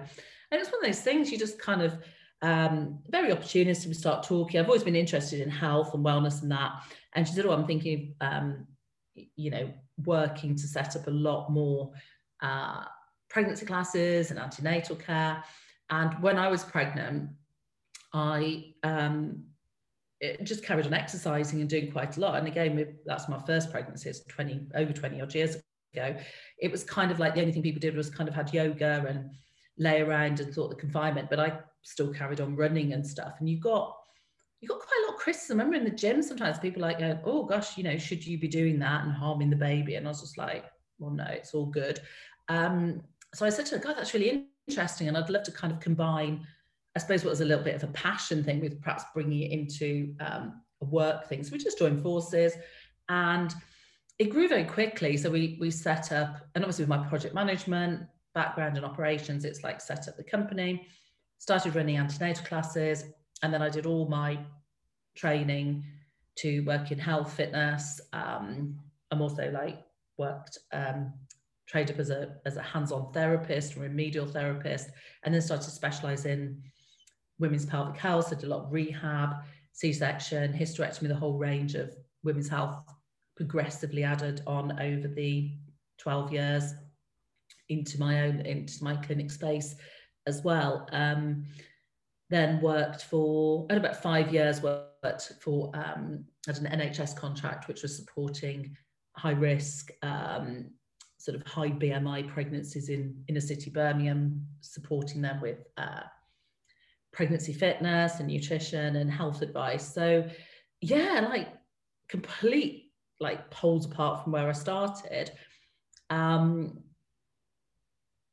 And 0.52 0.62
it's 0.62 0.72
one 0.72 0.82
of 0.82 0.86
those 0.86 1.02
things 1.02 1.32
you 1.32 1.40
just 1.40 1.60
kind 1.60 1.82
of 1.82 1.98
um, 2.46 3.00
very 3.10 3.34
opportunistic. 3.34 3.88
We 3.88 3.96
start 3.96 4.24
talking. 4.24 4.60
I've 4.60 4.68
always 4.68 4.84
been 4.84 4.96
interested 4.96 5.42
in 5.42 5.50
health 5.50 5.96
and 5.96 6.06
wellness 6.06 6.44
and 6.44 6.52
that. 6.52 6.74
And 7.14 7.28
she 7.28 7.34
said, 7.34 7.46
"Oh, 7.48 7.52
I'm 7.52 7.66
thinking, 7.66 8.14
um, 8.22 8.68
you 9.36 9.50
know, 9.50 9.74
working 10.06 10.56
to 10.56 10.68
set 10.68 10.96
up 10.96 11.08
a 11.08 11.12
lot 11.12 11.50
more 11.50 11.92
uh, 12.44 12.84
pregnancy 13.30 13.66
classes 13.66 14.30
and 14.30 14.40
antenatal 14.40 14.96
care." 14.96 15.44
And 15.90 16.14
when 16.22 16.38
I 16.38 16.48
was 16.50 16.64
pregnant, 16.64 17.32
I 18.14 18.74
um, 18.84 19.46
just 20.44 20.64
carried 20.64 20.86
on 20.86 20.94
exercising 20.94 21.62
and 21.62 21.70
doing 21.70 21.92
quite 21.92 22.16
a 22.16 22.20
lot. 22.20 22.36
And 22.36 22.48
again, 22.48 22.96
that's 23.08 23.28
my 23.28 23.40
first 23.40 23.72
pregnancy. 23.72 24.10
It's 24.10 24.24
20 24.26 24.68
over 24.76 24.94
20 24.94 25.20
odd 25.20 25.34
years 25.34 25.58
ago. 25.96 26.16
It 26.60 26.72
was 26.72 26.84
kind 26.84 27.10
of 27.10 27.18
like 27.18 27.34
the 27.34 27.42
only 27.42 27.54
thing 27.54 27.64
people 27.64 27.80
did 27.80 27.96
was 27.96 28.12
kind 28.12 28.30
of 28.30 28.36
had 28.36 28.54
yoga 28.54 29.04
and 29.08 29.32
lay 29.78 30.02
around 30.02 30.40
and 30.40 30.54
thought 30.54 30.70
the 30.70 30.76
confinement. 30.76 31.30
But 31.30 31.40
I 31.40 31.60
still 31.82 32.14
carried 32.14 32.42
on 32.42 32.56
running 32.56 32.94
and 32.94 33.06
stuff. 33.06 33.36
And 33.40 33.50
you 33.50 33.60
got 33.60 33.96
you 34.62 34.70
got 34.70 34.80
quite 34.80 35.02
a 35.04 35.06
lot 35.08 35.16
of 35.16 35.22
criticism. 35.22 35.60
I 35.60 35.64
remember 35.64 35.86
in 35.86 35.92
the 35.92 35.98
gym 35.98 36.22
sometimes 36.22 36.60
people 36.60 36.82
like 36.82 37.00
going, 37.00 37.20
"Oh 37.24 37.44
gosh, 37.44 37.78
you 37.78 37.84
know, 37.84 37.98
should 37.98 38.26
you 38.26 38.40
be 38.40 38.48
doing 38.48 38.80
that 38.80 39.04
and 39.04 39.12
harming 39.12 39.50
the 39.50 39.56
baby?" 39.56 39.96
And 39.96 40.08
I 40.08 40.10
was 40.10 40.22
just 40.22 40.38
like, 40.38 40.66
"Well, 40.98 41.12
no, 41.12 41.26
it's 41.26 41.54
all 41.54 41.66
good." 41.68 42.00
Um, 42.48 43.02
so 43.34 43.46
I 43.46 43.50
said 43.50 43.66
to 43.68 43.76
her, 43.76 43.82
God, 43.84 43.96
that's 43.98 44.14
really 44.14 44.48
interesting. 44.68 45.08
And 45.08 45.18
I'd 45.18 45.30
love 45.30 45.44
to 45.44 45.52
kind 45.52 45.74
of 45.74 45.80
combine, 45.80 46.48
I 46.96 47.00
suppose, 47.00 47.24
what 47.24 47.32
was 47.32 47.42
a 47.42 47.46
little 47.46 47.64
bit 47.64 47.76
of 47.76 47.84
a 47.84 47.88
passion 47.88 48.44
thing 48.44 48.62
with 48.62 48.82
perhaps 48.82 49.04
bringing 49.14 49.42
it 49.42 49.52
into 49.52 50.16
um, 50.22 50.62
a 50.82 50.86
work 50.86 51.28
thing. 51.28 51.44
So 51.44 51.52
we 51.52 51.58
just 51.58 51.78
joined 51.78 52.02
forces 52.02 52.54
and 53.10 53.54
it 54.18 54.30
grew 54.30 54.48
very 54.48 54.64
quickly. 54.64 55.18
So 55.18 55.30
we, 55.30 55.58
we 55.60 55.70
set 55.70 56.14
up, 56.14 56.48
and 56.56 56.64
obviously 56.64 56.84
with 56.84 56.90
my 56.90 57.06
project 57.08 57.36
management 57.36 58.04
background 58.36 58.78
and 58.78 58.86
operations, 58.86 59.46
it's 59.46 59.64
like 59.64 59.82
set 59.82 60.08
up 60.08 60.18
the 60.18 60.24
company, 60.24 60.88
started 61.40 61.76
running 61.76 61.98
antenatal 61.98 62.46
classes, 62.46 63.06
and 63.42 63.52
then 63.52 63.64
I 63.64 63.70
did 63.70 63.88
all 63.88 64.08
my 64.08 64.38
training 65.16 65.84
to 66.36 66.60
work 66.62 66.92
in 66.92 67.00
health, 67.00 67.34
fitness. 67.34 68.00
Um, 68.14 68.78
I'm 69.10 69.22
also 69.22 69.50
like 69.52 69.82
worked 70.18 70.60
um, 70.74 71.14
trained 71.68 71.90
up 71.90 71.98
as 71.98 72.10
a 72.12 72.36
as 72.46 72.58
a 72.58 72.62
hands-on 72.62 73.12
therapist, 73.14 73.76
remedial 73.76 74.28
therapist, 74.28 74.90
and 75.24 75.34
then 75.34 75.42
started 75.42 75.64
to 75.64 75.72
specialize 75.72 76.26
in 76.26 76.62
women's 77.40 77.66
pelvic 77.66 77.98
health. 77.98 78.28
So 78.28 78.36
did 78.36 78.46
a 78.46 78.50
lot 78.50 78.66
of 78.66 78.72
rehab, 78.72 79.38
C-section, 79.72 80.54
hysterectomy, 80.54 81.08
the 81.08 81.16
whole 81.16 81.38
range 81.38 81.76
of 81.76 81.96
women's 82.24 82.50
health 82.50 82.84
progressively 83.36 84.04
added 84.04 84.42
on 84.48 84.80
over 84.80 85.08
the 85.08 85.52
12 85.98 86.32
years 86.32 86.74
into 87.70 88.00
my 88.00 88.22
own 88.22 88.42
into 88.42 88.84
my 88.84 88.96
clinic 88.96 89.32
space 89.32 89.76
as 90.28 90.44
well. 90.44 90.88
Um, 90.92 91.46
then 92.30 92.60
worked 92.62 93.04
for 93.04 93.68
had 93.70 93.78
about 93.78 94.02
five 94.02 94.34
years 94.34 94.62
worked 94.62 95.34
for 95.42 95.72
um, 95.76 96.26
had 96.48 96.58
an 96.58 96.80
NHS 96.80 97.16
contract 97.16 97.68
which 97.68 97.84
was 97.84 97.96
supporting 97.96 98.76
high 99.16 99.32
risk 99.32 99.92
um, 100.02 100.72
sort 101.18 101.36
of 101.36 101.46
high 101.48 101.70
BMI 101.70 102.28
pregnancies 102.28 102.90
in 102.90 103.24
inner 103.28 103.42
city 103.42 103.70
Birmingham, 103.70 104.46
supporting 104.62 105.22
them 105.22 105.42
with 105.42 105.64
uh, 105.78 106.02
pregnancy 107.14 107.54
fitness 107.54 108.20
and 108.20 108.28
nutrition 108.28 108.98
and 108.98 109.10
health 109.10 109.42
advice. 109.42 109.92
So 109.94 110.28
yeah, 110.82 111.26
like 111.30 111.48
complete 112.10 112.92
like 113.20 113.50
poles 113.50 113.86
apart 113.86 114.24
from 114.24 114.34
where 114.34 114.50
I 114.50 114.52
started. 114.52 115.32
Um, 116.10 116.84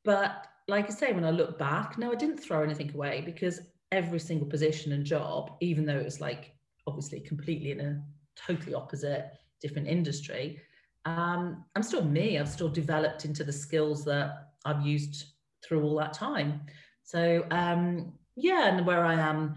but 0.03 0.47
like 0.67 0.89
I 0.89 0.93
say, 0.93 1.11
when 1.11 1.25
I 1.25 1.31
look 1.31 1.57
back, 1.57 1.97
no, 1.97 2.11
I 2.11 2.15
didn't 2.15 2.37
throw 2.37 2.63
anything 2.63 2.93
away 2.93 3.21
because 3.25 3.61
every 3.91 4.19
single 4.19 4.47
position 4.47 4.93
and 4.93 5.05
job, 5.05 5.51
even 5.61 5.85
though 5.85 5.97
it 5.97 6.05
was 6.05 6.21
like 6.21 6.53
obviously 6.87 7.19
completely 7.19 7.71
in 7.71 7.79
a 7.79 8.03
totally 8.35 8.73
opposite 8.73 9.31
different 9.61 9.87
industry, 9.87 10.59
um, 11.05 11.65
I'm 11.75 11.83
still 11.83 12.03
me. 12.03 12.37
I've 12.37 12.49
still 12.49 12.69
developed 12.69 13.25
into 13.25 13.43
the 13.43 13.51
skills 13.51 14.05
that 14.05 14.51
I've 14.65 14.85
used 14.85 15.25
through 15.63 15.83
all 15.83 15.95
that 15.97 16.13
time. 16.13 16.61
So 17.03 17.45
um, 17.51 18.13
yeah, 18.35 18.69
and 18.75 18.85
where 18.85 19.05
I 19.05 19.15
am 19.15 19.55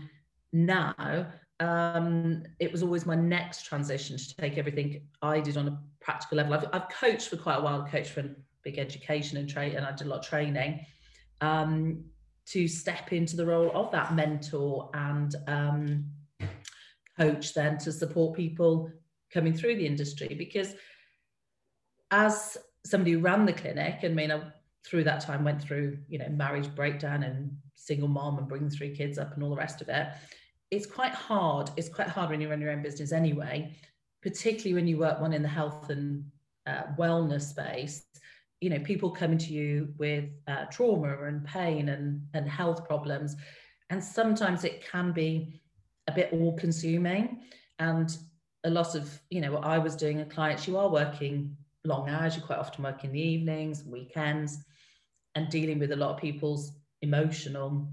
now, 0.53 1.26
um, 1.61 2.43
it 2.59 2.71
was 2.71 2.83
always 2.83 3.07
my 3.07 3.15
next 3.15 3.65
transition 3.65 4.17
to 4.17 4.37
take 4.37 4.59
everything 4.59 5.03
I 5.23 5.41
did 5.41 5.57
on 5.57 5.69
a 5.69 5.79
practical 6.00 6.38
level. 6.38 6.55
I've, 6.55 6.69
I've 6.73 6.88
coached 6.88 7.29
for 7.29 7.37
quite 7.37 7.57
a 7.57 7.62
while, 7.62 7.87
coached 7.87 8.11
for 8.11 8.25
big 8.66 8.78
education 8.78 9.38
and 9.38 9.49
trade, 9.49 9.75
and 9.75 9.87
I 9.87 9.92
did 9.92 10.08
a 10.08 10.11
lot 10.11 10.18
of 10.18 10.26
training 10.26 10.85
um, 11.40 12.04
to 12.46 12.66
step 12.66 13.12
into 13.12 13.37
the 13.37 13.46
role 13.46 13.70
of 13.75 13.92
that 13.92 14.16
mentor 14.16 14.90
and 14.92 15.32
um, 15.46 16.04
coach, 17.16 17.54
then 17.54 17.78
to 17.78 17.92
support 17.92 18.37
people 18.37 18.90
coming 19.32 19.54
through 19.54 19.76
the 19.76 19.87
industry 19.87 20.35
because 20.37 20.75
as 22.11 22.56
somebody 22.85 23.12
who 23.12 23.20
ran 23.20 23.46
the 23.46 23.52
clinic, 23.52 24.00
I 24.02 24.08
mean, 24.08 24.32
I, 24.32 24.40
through 24.85 25.04
that 25.04 25.20
time 25.20 25.44
went 25.44 25.62
through, 25.62 25.99
you 26.08 26.18
know, 26.18 26.28
marriage 26.28 26.75
breakdown 26.75 27.23
and 27.23 27.56
single 27.76 28.08
mom 28.08 28.38
and 28.38 28.49
bringing 28.49 28.70
three 28.70 28.96
kids 28.96 29.16
up 29.16 29.35
and 29.35 29.44
all 29.44 29.50
the 29.50 29.56
rest 29.56 29.80
of 29.80 29.88
it. 29.88 30.08
It's 30.73 30.87
quite 30.87 31.12
hard. 31.12 31.70
It's 31.76 31.88
quite 31.88 32.08
hard 32.08 32.30
when 32.30 32.40
you 32.40 32.50
run 32.50 32.61
your 32.61 32.73
own 32.73 32.82
business 32.82 33.12
anyway, 33.12 33.76
particularly 34.23 34.75
when 34.75 34.88
you 34.88 34.99
work 34.99 35.20
one 35.20 35.32
in 35.32 35.42
the 35.42 35.49
health 35.49 35.90
and 35.90 36.25
uh, 36.66 36.82
wellness 36.99 37.42
space. 37.42 38.04
You 38.61 38.71
know, 38.71 38.79
people 38.81 39.11
coming 39.11 39.39
to 39.39 39.53
you 39.53 39.93
with 39.99 40.25
uh, 40.49 40.65
trauma 40.67 41.25
and 41.25 41.45
pain 41.45 41.91
and, 41.91 42.23
and 42.35 42.49
health 42.49 42.87
problems. 42.87 43.37
And 43.91 44.03
sometimes 44.03 44.65
it 44.65 44.85
can 44.91 45.13
be 45.13 45.61
a 46.07 46.13
bit 46.13 46.33
all 46.33 46.57
consuming. 46.57 47.43
And 47.79 48.17
a 48.65 48.71
lot 48.71 48.95
of, 48.95 49.21
you 49.31 49.41
know, 49.41 49.53
what 49.53 49.65
I 49.65 49.79
was 49.79 49.95
doing, 49.95 50.21
a 50.21 50.25
clients, 50.25 50.67
you 50.67 50.79
are 50.79 50.89
working 50.89 51.57
long 51.85 52.09
hours. 52.09 52.35
You 52.35 52.43
quite 52.43 52.59
often 52.59 52.83
work 52.83 53.05
in 53.05 53.13
the 53.13 53.21
evenings, 53.21 53.85
weekends, 53.85 54.59
and 55.35 55.49
dealing 55.51 55.79
with 55.79 55.93
a 55.93 55.97
lot 55.97 56.15
of 56.15 56.21
people's 56.21 56.73
emotional 57.03 57.93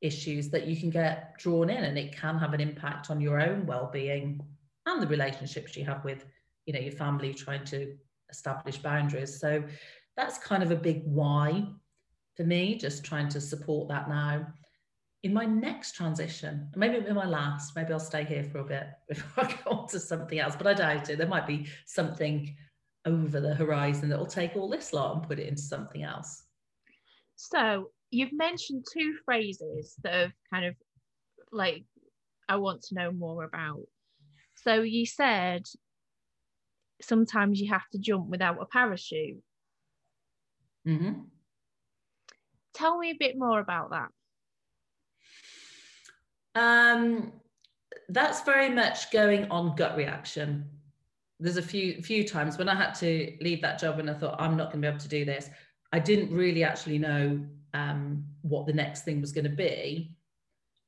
issues 0.00 0.48
that 0.48 0.66
you 0.66 0.74
can 0.74 0.88
get 0.88 1.38
drawn 1.38 1.68
in, 1.68 1.84
and 1.84 1.98
it 1.98 2.16
can 2.16 2.38
have 2.38 2.54
an 2.54 2.60
impact 2.60 3.10
on 3.10 3.20
your 3.20 3.38
own 3.38 3.66
well-being 3.66 4.40
and 4.86 5.02
the 5.02 5.06
relationships 5.06 5.76
you 5.76 5.84
have 5.84 6.02
with, 6.04 6.24
you 6.64 6.72
know, 6.72 6.80
your 6.80 6.92
family, 6.92 7.34
trying 7.34 7.64
to 7.66 7.94
establish 8.30 8.78
boundaries. 8.78 9.40
So 9.40 9.62
that's 10.16 10.38
kind 10.38 10.62
of 10.62 10.70
a 10.70 10.76
big 10.76 11.02
why 11.04 11.66
for 12.40 12.46
me, 12.46 12.76
just 12.76 13.04
trying 13.04 13.28
to 13.28 13.40
support 13.40 13.88
that 13.88 14.08
now. 14.08 14.46
In 15.22 15.34
my 15.34 15.44
next 15.44 15.94
transition, 15.94 16.70
maybe 16.74 17.06
in 17.06 17.14
my 17.14 17.26
last, 17.26 17.76
maybe 17.76 17.92
I'll 17.92 18.00
stay 18.00 18.24
here 18.24 18.44
for 18.44 18.60
a 18.60 18.64
bit 18.64 18.86
before 19.08 19.44
I 19.44 19.58
go 19.62 19.70
on 19.72 19.88
to 19.88 20.00
something 20.00 20.38
else, 20.38 20.56
but 20.56 20.66
I 20.66 20.72
doubt 20.72 21.10
it. 21.10 21.18
There 21.18 21.28
might 21.28 21.46
be 21.46 21.66
something 21.84 22.56
over 23.04 23.40
the 23.40 23.54
horizon 23.54 24.08
that 24.08 24.18
will 24.18 24.24
take 24.24 24.56
all 24.56 24.70
this 24.70 24.94
lot 24.94 25.16
and 25.16 25.28
put 25.28 25.38
it 25.38 25.48
into 25.48 25.60
something 25.60 26.02
else. 26.02 26.44
So 27.36 27.90
you've 28.10 28.32
mentioned 28.32 28.86
two 28.90 29.14
phrases 29.24 29.94
that 30.02 30.14
have 30.14 30.32
kind 30.50 30.64
of 30.64 30.74
like 31.52 31.84
I 32.48 32.56
want 32.56 32.82
to 32.84 32.94
know 32.94 33.12
more 33.12 33.44
about. 33.44 33.82
So 34.56 34.80
you 34.80 35.04
said 35.04 35.66
sometimes 37.02 37.60
you 37.60 37.68
have 37.68 37.88
to 37.90 37.98
jump 37.98 38.28
without 38.28 38.60
a 38.60 38.66
parachute. 38.66 39.42
Mm-hmm. 40.86 41.20
Tell 42.74 42.98
me 42.98 43.10
a 43.10 43.16
bit 43.18 43.36
more 43.36 43.60
about 43.60 43.90
that. 43.90 44.08
Um, 46.54 47.32
that's 48.08 48.42
very 48.42 48.70
much 48.70 49.10
going 49.10 49.50
on 49.50 49.76
gut 49.76 49.96
reaction 49.96 50.68
there's 51.40 51.56
a 51.56 51.62
few 51.62 52.02
few 52.02 52.22
times 52.22 52.58
when 52.58 52.68
I 52.68 52.74
had 52.74 52.92
to 52.96 53.36
leave 53.40 53.62
that 53.62 53.78
job 53.80 53.98
and 53.98 54.10
I 54.10 54.14
thought 54.14 54.40
I'm 54.40 54.56
not 54.56 54.70
going 54.70 54.82
to 54.82 54.86
be 54.86 54.88
able 54.88 55.00
to 55.00 55.08
do 55.08 55.24
this. 55.24 55.48
I 55.92 55.98
didn't 55.98 56.32
really 56.32 56.62
actually 56.62 56.98
know 56.98 57.40
um, 57.72 58.24
what 58.42 58.66
the 58.66 58.72
next 58.72 59.04
thing 59.04 59.20
was 59.20 59.32
going 59.32 59.44
to 59.44 59.50
be. 59.50 60.12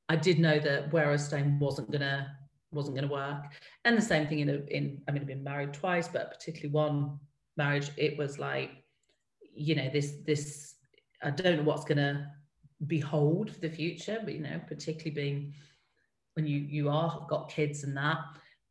I 0.08 0.16
did 0.16 0.38
know 0.38 0.58
that 0.58 0.92
where 0.92 1.08
I 1.08 1.12
was 1.12 1.24
staying 1.24 1.58
wasn't 1.58 1.90
gonna 1.90 2.36
wasn't 2.72 2.96
gonna 2.96 3.08
work, 3.08 3.44
and 3.84 3.96
the 3.96 4.02
same 4.02 4.26
thing 4.26 4.40
in 4.40 4.48
a, 4.48 4.54
in 4.68 5.02
I 5.08 5.12
mean 5.12 5.22
I've 5.22 5.28
been 5.28 5.44
married 5.44 5.72
twice, 5.72 6.08
but 6.08 6.30
particularly 6.30 6.72
one 6.72 7.18
marriage, 7.56 7.90
it 7.96 8.16
was 8.18 8.38
like, 8.38 8.70
you 9.54 9.74
know, 9.74 9.88
this 9.90 10.14
this 10.26 10.74
I 11.22 11.30
don't 11.30 11.58
know 11.58 11.62
what's 11.62 11.84
gonna 11.84 12.32
behold 12.86 13.50
for 13.50 13.60
the 13.60 13.70
future, 13.70 14.20
but 14.24 14.34
you 14.34 14.40
know, 14.40 14.60
particularly 14.66 15.10
being 15.10 15.54
when 16.34 16.46
you 16.46 16.58
you 16.58 16.88
are 16.88 17.26
got 17.28 17.50
kids 17.50 17.84
and 17.84 17.96
that, 17.96 18.18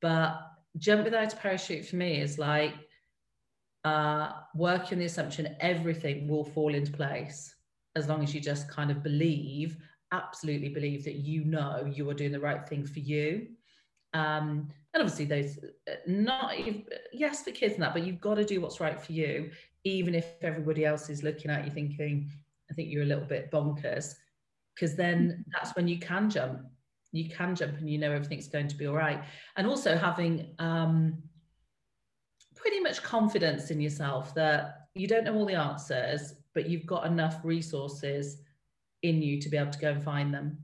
but 0.01 0.41
jump 0.77 1.03
without 1.03 1.33
a 1.33 1.35
parachute 1.35 1.85
for 1.85 1.97
me 1.97 2.21
is 2.21 2.39
like 2.39 2.73
uh, 3.83 4.31
working 4.55 4.99
the 4.99 5.05
assumption 5.05 5.55
everything 5.59 6.27
will 6.27 6.45
fall 6.45 6.73
into 6.73 6.91
place 6.91 7.55
as 7.95 8.07
long 8.07 8.23
as 8.23 8.33
you 8.33 8.39
just 8.39 8.69
kind 8.69 8.91
of 8.91 9.03
believe, 9.03 9.77
absolutely 10.11 10.69
believe 10.69 11.03
that 11.03 11.15
you 11.15 11.43
know 11.43 11.91
you 11.93 12.09
are 12.09 12.13
doing 12.13 12.31
the 12.31 12.39
right 12.39 12.67
thing 12.67 12.85
for 12.85 12.99
you. 12.99 13.47
Um, 14.13 14.67
and 14.93 15.01
obviously, 15.01 15.25
those 15.25 15.57
uh, 15.89 15.95
not 16.05 16.53
yes 17.13 17.43
for 17.43 17.51
kids 17.51 17.75
and 17.75 17.83
that, 17.83 17.93
but 17.93 18.05
you've 18.05 18.19
got 18.19 18.35
to 18.35 18.45
do 18.45 18.61
what's 18.61 18.79
right 18.79 18.99
for 18.99 19.13
you, 19.13 19.51
even 19.83 20.15
if 20.15 20.25
everybody 20.41 20.85
else 20.85 21.09
is 21.09 21.23
looking 21.23 21.49
at 21.49 21.65
you 21.65 21.71
thinking, 21.71 22.29
I 22.69 22.73
think 22.73 22.89
you're 22.89 23.03
a 23.03 23.07
little 23.07 23.25
bit 23.25 23.51
bonkers, 23.51 24.15
because 24.75 24.95
then 24.95 25.45
that's 25.53 25.75
when 25.75 25.87
you 25.87 25.99
can 25.99 26.29
jump. 26.29 26.61
You 27.13 27.29
can 27.29 27.55
jump 27.55 27.77
and 27.77 27.89
you 27.89 27.97
know 27.97 28.11
everything's 28.11 28.47
going 28.47 28.69
to 28.69 28.75
be 28.75 28.87
all 28.87 28.95
right. 28.95 29.21
And 29.57 29.67
also 29.67 29.97
having 29.97 30.55
um, 30.59 31.21
pretty 32.55 32.79
much 32.79 33.03
confidence 33.03 33.71
in 33.71 33.81
yourself 33.81 34.33
that 34.35 34.87
you 34.93 35.07
don't 35.07 35.23
know 35.23 35.35
all 35.35 35.45
the 35.45 35.55
answers 35.55 36.35
but 36.53 36.69
you've 36.69 36.85
got 36.85 37.05
enough 37.05 37.39
resources 37.43 38.37
in 39.03 39.21
you 39.21 39.41
to 39.41 39.49
be 39.49 39.57
able 39.57 39.71
to 39.71 39.79
go 39.79 39.91
and 39.91 40.03
find 40.03 40.33
them 40.33 40.57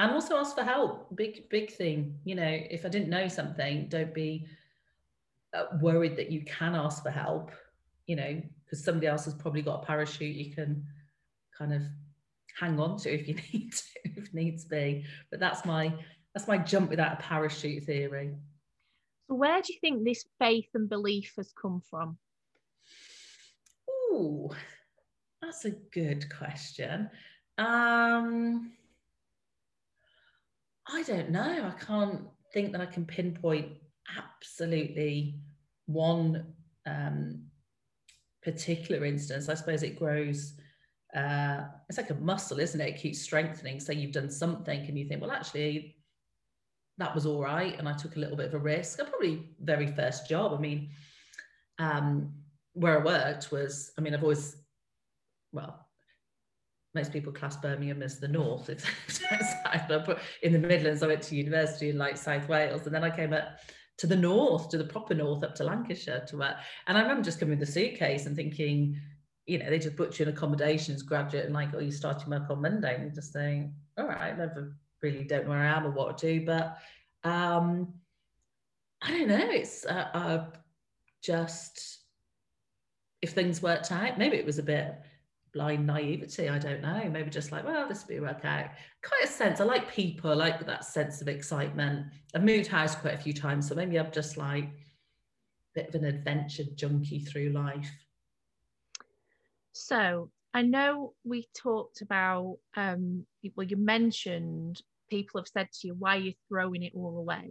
and 0.00 0.12
also 0.12 0.36
ask 0.36 0.56
for 0.56 0.64
help 0.64 1.14
big 1.16 1.48
big 1.48 1.70
thing 1.72 2.18
you 2.24 2.34
know 2.34 2.58
if 2.70 2.84
i 2.84 2.88
didn't 2.88 3.08
know 3.08 3.28
something 3.28 3.86
don't 3.88 4.14
be 4.14 4.46
uh, 5.54 5.64
worried 5.80 6.16
that 6.16 6.30
you 6.30 6.42
can 6.44 6.74
ask 6.74 7.02
for 7.02 7.10
help 7.10 7.50
you 8.06 8.16
know 8.16 8.42
because 8.64 8.82
somebody 8.84 9.06
else 9.06 9.24
has 9.24 9.34
probably 9.34 9.62
got 9.62 9.82
a 9.82 9.86
parachute 9.86 10.34
you 10.36 10.52
can 10.52 10.84
kind 11.56 11.72
of 11.72 11.82
hang 12.60 12.78
on 12.78 12.98
to 12.98 13.12
if 13.12 13.26
you 13.26 13.34
need 13.52 13.72
to, 13.72 13.82
if 14.04 14.34
needs 14.34 14.64
be. 14.64 15.04
But 15.30 15.40
that's 15.40 15.64
my 15.64 15.92
that's 16.34 16.46
my 16.46 16.58
jump 16.58 16.90
without 16.90 17.14
a 17.14 17.22
parachute 17.22 17.84
theory. 17.84 18.34
So 19.28 19.34
where 19.34 19.60
do 19.60 19.72
you 19.72 19.78
think 19.80 20.04
this 20.04 20.24
faith 20.38 20.68
and 20.74 20.88
belief 20.88 21.34
has 21.36 21.52
come 21.60 21.82
from? 21.88 22.18
Ooh, 23.88 24.50
That's 25.40 25.64
a 25.64 25.70
good 25.70 26.26
question. 26.36 27.10
Um, 27.58 28.72
I 30.88 31.02
don't 31.02 31.30
know. 31.30 31.72
I 31.72 31.84
can't 31.84 32.22
think 32.52 32.72
that 32.72 32.80
I 32.80 32.86
can 32.86 33.04
pinpoint 33.04 33.72
absolutely 34.16 35.40
one 35.86 36.54
um, 36.86 37.42
particular 38.42 39.04
instance. 39.04 39.48
I 39.48 39.54
suppose 39.54 39.82
it 39.82 39.98
grows. 39.98 40.54
Uh, 41.14 41.62
it's 41.88 41.98
like 41.98 42.10
a 42.10 42.14
muscle, 42.14 42.60
isn't 42.60 42.80
it? 42.80 42.88
It 42.88 43.00
keeps 43.00 43.20
strengthening. 43.20 43.80
So 43.80 43.92
you've 43.92 44.12
done 44.12 44.30
something, 44.30 44.80
and 44.80 44.98
you 44.98 45.06
think, 45.06 45.20
well, 45.20 45.32
actually, 45.32 45.96
that 46.98 47.14
was 47.14 47.26
all 47.26 47.42
right, 47.42 47.78
and 47.78 47.88
I 47.88 47.94
took 47.94 48.16
a 48.16 48.18
little 48.18 48.36
bit 48.36 48.46
of 48.46 48.54
a 48.54 48.58
risk. 48.58 49.00
I 49.00 49.04
probably 49.04 49.50
very 49.60 49.88
first 49.88 50.28
job. 50.28 50.52
I 50.52 50.58
mean, 50.58 50.90
um, 51.78 52.32
where 52.74 53.00
I 53.00 53.04
worked 53.04 53.50
was, 53.50 53.92
I 53.98 54.00
mean, 54.00 54.14
I've 54.14 54.22
always, 54.22 54.56
well, 55.52 55.86
most 56.94 57.12
people 57.12 57.32
class 57.32 57.56
Birmingham 57.56 58.02
as 58.02 58.18
the 58.18 58.28
north. 58.28 58.68
In 60.42 60.52
the 60.52 60.58
Midlands, 60.58 61.02
I 61.02 61.06
went 61.06 61.22
to 61.22 61.36
university 61.36 61.90
in 61.90 61.98
like 61.98 62.16
South 62.16 62.48
Wales, 62.48 62.86
and 62.86 62.94
then 62.94 63.04
I 63.04 63.10
came 63.10 63.32
up 63.32 63.58
to 63.98 64.06
the 64.06 64.16
north, 64.16 64.68
to 64.70 64.78
the 64.78 64.84
proper 64.84 65.14
north, 65.14 65.44
up 65.44 65.54
to 65.56 65.64
Lancashire 65.64 66.24
to 66.28 66.38
work. 66.38 66.56
And 66.86 66.98
I 66.98 67.02
remember 67.02 67.22
just 67.22 67.38
coming 67.38 67.58
with 67.58 67.68
a 67.68 67.70
suitcase 67.70 68.26
and 68.26 68.34
thinking, 68.34 68.98
you 69.46 69.58
know, 69.58 69.70
they 69.70 69.78
just 69.78 69.96
put 69.96 70.18
you 70.18 70.24
in 70.24 70.32
accommodations, 70.32 71.02
graduate, 71.02 71.44
and 71.44 71.54
like, 71.54 71.68
oh, 71.74 71.80
you're 71.80 71.92
starting 71.92 72.30
work 72.30 72.50
on 72.50 72.62
Monday, 72.62 72.96
and 72.96 73.14
just 73.14 73.32
saying, 73.32 73.72
all 73.98 74.06
right, 74.06 74.32
I 74.32 74.36
never 74.36 74.76
really 75.02 75.24
don't 75.24 75.44
know 75.44 75.50
where 75.50 75.60
I 75.60 75.76
am 75.76 75.86
or 75.86 75.90
what 75.90 76.18
to 76.18 76.38
do, 76.38 76.46
but 76.46 76.78
um, 77.24 77.94
I 79.02 79.10
don't 79.10 79.28
know. 79.28 79.50
It's 79.50 79.86
uh, 79.86 80.08
uh, 80.12 80.44
just 81.22 82.00
if 83.22 83.30
things 83.30 83.62
worked 83.62 83.92
out, 83.92 84.18
maybe 84.18 84.36
it 84.36 84.46
was 84.46 84.58
a 84.58 84.62
bit 84.62 84.94
blind 85.52 85.86
naivety. 85.86 86.48
I 86.48 86.58
don't 86.58 86.82
know. 86.82 87.08
Maybe 87.10 87.30
just 87.30 87.52
like, 87.52 87.64
well, 87.64 87.88
this 87.88 88.02
will 88.02 88.14
be 88.14 88.20
work 88.20 88.44
out. 88.44 88.70
Quite 89.02 89.24
a 89.24 89.26
sense. 89.26 89.60
I 89.60 89.64
like 89.64 89.90
people. 89.90 90.30
I 90.30 90.34
like 90.34 90.64
that 90.66 90.84
sense 90.84 91.20
of 91.20 91.28
excitement. 91.28 92.06
I've 92.34 92.44
moved 92.44 92.68
house 92.68 92.94
quite 92.94 93.14
a 93.14 93.18
few 93.18 93.32
times, 93.32 93.68
so 93.68 93.74
maybe 93.74 93.98
I'm 93.98 94.10
just 94.10 94.36
like 94.36 94.64
a 94.64 94.70
bit 95.74 95.88
of 95.88 95.94
an 95.96 96.04
adventure 96.04 96.64
junkie 96.74 97.20
through 97.20 97.50
life. 97.50 97.90
So 99.72 100.30
I 100.52 100.62
know 100.62 101.14
we 101.24 101.48
talked 101.56 102.02
about. 102.02 102.58
Um, 102.76 103.26
well, 103.56 103.66
you 103.66 103.76
mentioned 103.76 104.82
people 105.08 105.40
have 105.40 105.48
said 105.48 105.68
to 105.72 105.88
you, 105.88 105.94
"Why 105.94 106.16
are 106.16 106.20
you 106.20 106.34
throwing 106.48 106.82
it 106.82 106.92
all 106.94 107.18
away?" 107.18 107.50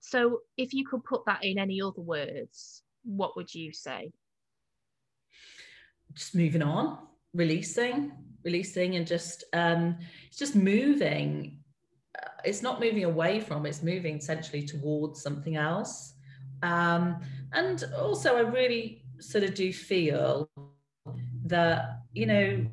So 0.00 0.40
if 0.56 0.72
you 0.72 0.86
could 0.86 1.04
put 1.04 1.24
that 1.26 1.44
in 1.44 1.58
any 1.58 1.80
other 1.82 2.00
words, 2.00 2.82
what 3.04 3.36
would 3.36 3.54
you 3.54 3.72
say? 3.72 4.12
Just 6.16 6.34
moving 6.34 6.62
on, 6.62 6.98
releasing, 7.34 8.12
releasing, 8.44 8.96
and 8.96 9.06
just 9.06 9.44
um, 9.52 9.96
it's 10.26 10.38
just 10.38 10.56
moving. 10.56 11.60
Uh, 12.20 12.28
it's 12.44 12.62
not 12.62 12.80
moving 12.80 13.04
away 13.04 13.38
from; 13.38 13.66
it's 13.66 13.82
moving 13.82 14.16
essentially 14.16 14.66
towards 14.66 15.22
something 15.22 15.56
else. 15.56 16.14
Um, 16.62 17.20
and 17.52 17.84
also, 17.98 18.36
I 18.36 18.40
really 18.40 19.04
sort 19.20 19.44
of 19.44 19.54
do 19.54 19.72
feel 19.72 20.48
that 21.44 22.00
you 22.12 22.26
know 22.26 22.66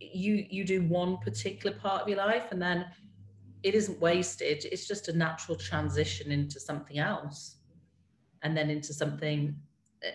you 0.00 0.46
you 0.48 0.64
do 0.64 0.82
one 0.82 1.18
particular 1.18 1.76
part 1.76 2.02
of 2.02 2.08
your 2.08 2.18
life, 2.18 2.52
and 2.52 2.62
then 2.62 2.86
it 3.62 3.74
isn't 3.74 4.00
wasted. 4.00 4.64
It's 4.70 4.86
just 4.86 5.08
a 5.08 5.16
natural 5.16 5.58
transition 5.58 6.30
into 6.30 6.60
something 6.60 6.98
else, 6.98 7.56
and 8.42 8.56
then 8.56 8.70
into 8.70 8.94
something 8.94 9.56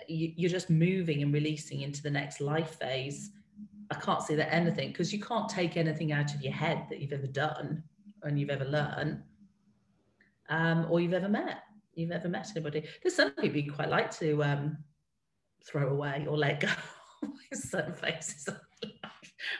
you, 0.07 0.47
are 0.47 0.49
just 0.49 0.69
moving 0.69 1.21
and 1.21 1.33
releasing 1.33 1.81
into 1.81 2.01
the 2.01 2.09
next 2.09 2.41
life 2.41 2.77
phase. 2.79 3.31
I 3.91 3.95
can't 3.95 4.23
see 4.23 4.35
that 4.35 4.53
anything 4.53 4.89
because 4.89 5.13
you 5.13 5.19
can't 5.19 5.47
take 5.47 5.77
anything 5.77 6.11
out 6.11 6.33
of 6.33 6.41
your 6.41 6.53
head 6.53 6.85
that 6.89 6.99
you've 6.99 7.13
ever 7.13 7.27
done 7.27 7.83
and 8.23 8.39
you've 8.39 8.49
ever 8.49 8.65
learned 8.65 9.21
um, 10.49 10.87
or 10.89 10.99
you've 10.99 11.13
ever 11.13 11.29
met. 11.29 11.63
You've 11.93 12.11
ever 12.11 12.27
met 12.27 12.49
anybody. 12.51 12.83
There's 13.01 13.15
some 13.15 13.31
people 13.31 13.59
you 13.59 13.71
quite 13.71 13.89
like 13.89 14.11
to 14.19 14.43
um, 14.43 14.77
throw 15.65 15.89
away 15.89 16.25
or 16.27 16.37
let 16.37 16.59
go. 16.59 16.69
Certain 17.53 17.93
faces. 17.93 18.49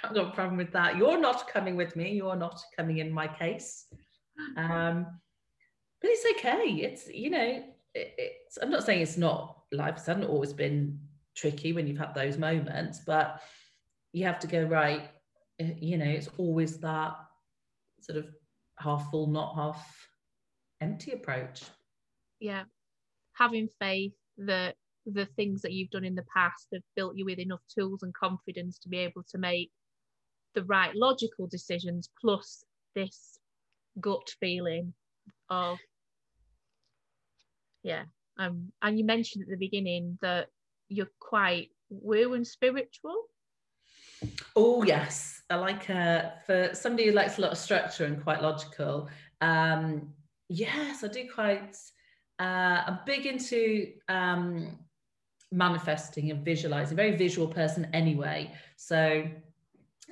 I've 0.04 0.14
got 0.14 0.30
a 0.30 0.32
problem 0.32 0.58
with 0.58 0.72
that. 0.74 0.98
You're 0.98 1.20
not 1.20 1.48
coming 1.48 1.76
with 1.76 1.96
me. 1.96 2.12
You're 2.14 2.36
not 2.36 2.62
coming 2.76 2.98
in 2.98 3.12
my 3.12 3.28
case. 3.28 3.86
Um, 4.58 5.08
but 6.02 6.12
it's 6.12 6.38
okay. 6.38 6.70
It's 6.82 7.08
you 7.08 7.30
know, 7.30 7.64
it, 7.94 8.14
it's. 8.18 8.58
I'm 8.62 8.70
not 8.70 8.84
saying 8.84 9.02
it's 9.02 9.18
not 9.18 9.55
life 9.72 9.96
hasn't 9.98 10.26
always 10.26 10.54
been 10.54 11.00
tricky 11.36 11.74
when 11.74 11.88
you've 11.88 11.98
had 11.98 12.14
those 12.14 12.38
moments, 12.38 13.00
but 13.06 13.42
you 14.14 14.26
have 14.26 14.40
to 14.40 14.48
go 14.48 14.64
right. 14.64 15.10
Eh, 15.60 15.74
you 15.80 15.98
know, 15.98 16.06
it's 16.06 16.30
always 16.38 16.78
that 16.80 17.16
sort 18.02 18.18
of 18.18 18.28
half 18.80 19.10
full, 19.12 19.28
not 19.28 19.56
half 19.56 20.10
empty 20.82 21.12
approach. 21.12 21.64
Yeah, 22.40 22.64
having 23.34 23.70
faith 23.80 24.14
that 24.38 24.76
the 25.06 25.28
things 25.36 25.62
that 25.62 25.72
you've 25.72 25.92
done 25.92 26.06
in 26.06 26.16
the 26.16 26.26
past 26.36 26.68
have 26.74 26.82
built 26.96 27.16
you 27.16 27.26
with 27.26 27.40
enough 27.40 27.62
tools 27.74 28.04
and 28.04 28.14
confidence 28.14 28.80
to 28.80 28.90
be 28.90 28.98
able 28.98 29.24
to 29.30 29.38
make 29.38 29.72
the 30.56 30.64
right 30.64 30.96
logical 30.96 31.48
decisions 31.48 32.10
plus 32.20 32.64
this 32.96 33.38
gut 34.02 34.34
feeling 34.40 34.94
of 35.50 35.78
yeah 37.84 38.04
um, 38.38 38.72
and 38.82 38.98
you 38.98 39.06
mentioned 39.06 39.44
at 39.44 39.50
the 39.50 39.58
beginning 39.58 40.18
that 40.22 40.48
you're 40.90 41.12
quite 41.20 41.70
woo 41.90 42.34
and 42.34 42.46
spiritual. 42.46 43.16
Oh 44.56 44.84
yes, 44.84 45.42
I 45.50 45.56
like 45.56 45.90
uh, 45.90 46.32
for 46.46 46.70
somebody 46.74 47.08
who 47.08 47.14
likes 47.14 47.38
a 47.38 47.42
lot 47.42 47.52
of 47.52 47.58
structure 47.58 48.06
and 48.06 48.24
quite 48.24 48.42
logical. 48.42 49.10
Um, 49.42 50.14
yes, 50.50 51.04
I 51.04 51.08
do 51.08 51.30
quite. 51.34 51.76
Uh, 52.40 52.84
I'm 52.88 53.00
big 53.06 53.26
into 53.26 53.94
um, 54.10 54.80
manifesting 55.52 56.32
and 56.32 56.44
visualizing. 56.44 56.96
Very 56.96 57.16
visual 57.16 57.48
person 57.48 57.88
anyway, 57.94 58.52
so 58.78 59.26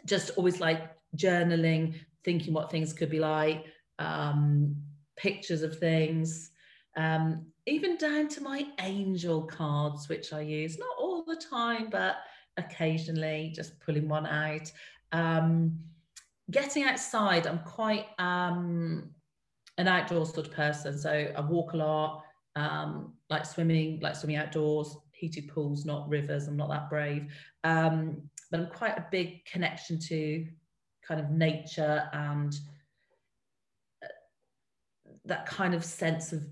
just 0.05 0.31
always 0.31 0.59
like 0.59 0.91
journaling, 1.15 1.95
thinking 2.23 2.53
what 2.53 2.71
things 2.71 2.93
could 2.93 3.09
be 3.09 3.19
like, 3.19 3.65
um, 3.99 4.75
pictures 5.15 5.61
of 5.61 5.77
things. 5.79 6.51
Um, 6.95 7.47
even 7.65 7.95
down 7.97 8.27
to 8.29 8.41
my 8.41 8.67
angel 8.79 9.43
cards, 9.43 10.09
which 10.09 10.33
I 10.33 10.41
use 10.41 10.77
not 10.77 10.95
all 10.99 11.23
the 11.23 11.35
time, 11.35 11.89
but 11.89 12.17
occasionally 12.57 13.51
just 13.55 13.79
pulling 13.79 14.07
one 14.07 14.25
out. 14.25 14.71
Um, 15.11 15.79
getting 16.51 16.83
outside, 16.83 17.47
I'm 17.47 17.59
quite 17.59 18.07
um, 18.19 19.09
an 19.77 19.87
outdoor 19.87 20.25
sort 20.25 20.47
of 20.47 20.53
person. 20.53 20.97
So 20.97 21.31
I 21.35 21.41
walk 21.41 21.73
a 21.73 21.77
lot, 21.77 22.23
um, 22.55 23.13
like 23.29 23.45
swimming, 23.45 23.99
like 24.01 24.15
swimming 24.15 24.37
outdoors, 24.37 24.97
heated 25.13 25.47
pools, 25.47 25.85
not 25.85 26.09
rivers. 26.09 26.47
I'm 26.47 26.57
not 26.57 26.69
that 26.69 26.89
brave. 26.89 27.31
Um, 27.63 28.29
but 28.51 28.59
I'm 28.59 28.67
quite 28.67 28.97
a 28.97 29.07
big 29.09 29.45
connection 29.45 29.99
to 29.99 30.45
kind 31.07 31.19
of 31.19 31.31
nature 31.31 32.09
and 32.13 32.53
uh, 34.03 34.07
that 35.25 35.45
kind 35.45 35.73
of 35.73 35.83
sense 35.83 36.33
of 36.33 36.43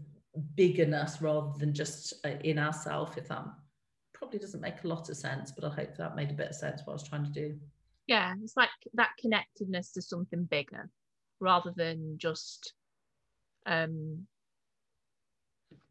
biggerness 0.56 1.22
rather 1.22 1.52
than 1.60 1.74
just 1.74 2.14
uh, 2.26 2.30
in 2.44 2.58
ourselves, 2.58 3.18
if 3.18 3.28
that 3.28 3.46
probably 4.22 4.38
doesn't 4.38 4.62
make 4.62 4.84
a 4.84 4.88
lot 4.88 5.10
of 5.10 5.18
sense 5.18 5.52
but 5.52 5.64
i 5.64 5.74
hope 5.74 5.98
that 5.98 6.16
made 6.16 6.30
a 6.30 6.34
bit 6.36 6.50
of 6.50 6.56
sense 6.56 6.82
what 6.86 6.94
i 6.94 6.94
was 6.94 7.10
trying 7.10 7.24
to 7.26 7.32
do. 7.32 7.58
Yeah 8.06 8.36
it's 8.44 8.56
like 8.56 8.70
that 8.94 9.10
connectedness 9.20 9.94
to 9.94 10.02
something 10.04 10.44
bigger 10.44 10.92
rather 11.40 11.74
than 11.76 12.20
just 12.20 12.74
um 13.66 14.28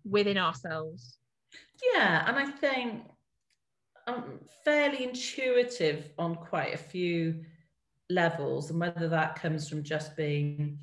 within 0.04 0.38
ourselves. 0.38 1.18
Yeah 1.92 2.24
and 2.28 2.38
i 2.38 2.46
think 2.46 3.02
i'm 4.06 4.38
fairly 4.64 5.02
intuitive 5.02 6.12
on 6.16 6.36
quite 6.36 6.72
a 6.72 6.78
few 6.78 7.44
levels 8.08 8.70
and 8.70 8.78
whether 8.78 9.08
that 9.08 9.34
comes 9.34 9.68
from 9.68 9.82
just 9.82 10.16
being 10.16 10.78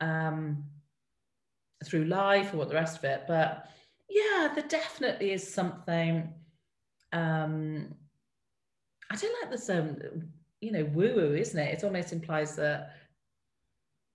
um 0.00 0.64
through 1.84 2.04
life 2.04 2.52
or 2.52 2.58
what 2.58 2.68
the 2.68 2.74
rest 2.74 2.98
of 2.98 3.04
it. 3.04 3.24
But 3.26 3.66
yeah, 4.08 4.48
there 4.54 4.66
definitely 4.68 5.32
is 5.32 5.52
something. 5.52 6.32
Um, 7.12 7.94
I 9.10 9.16
don't 9.16 9.42
like 9.42 9.50
this, 9.50 9.68
um, 9.70 9.98
you 10.60 10.72
know, 10.72 10.84
woo 10.84 11.14
woo, 11.14 11.34
isn't 11.34 11.58
it? 11.58 11.74
It 11.74 11.84
almost 11.84 12.12
implies 12.12 12.56
that 12.56 12.92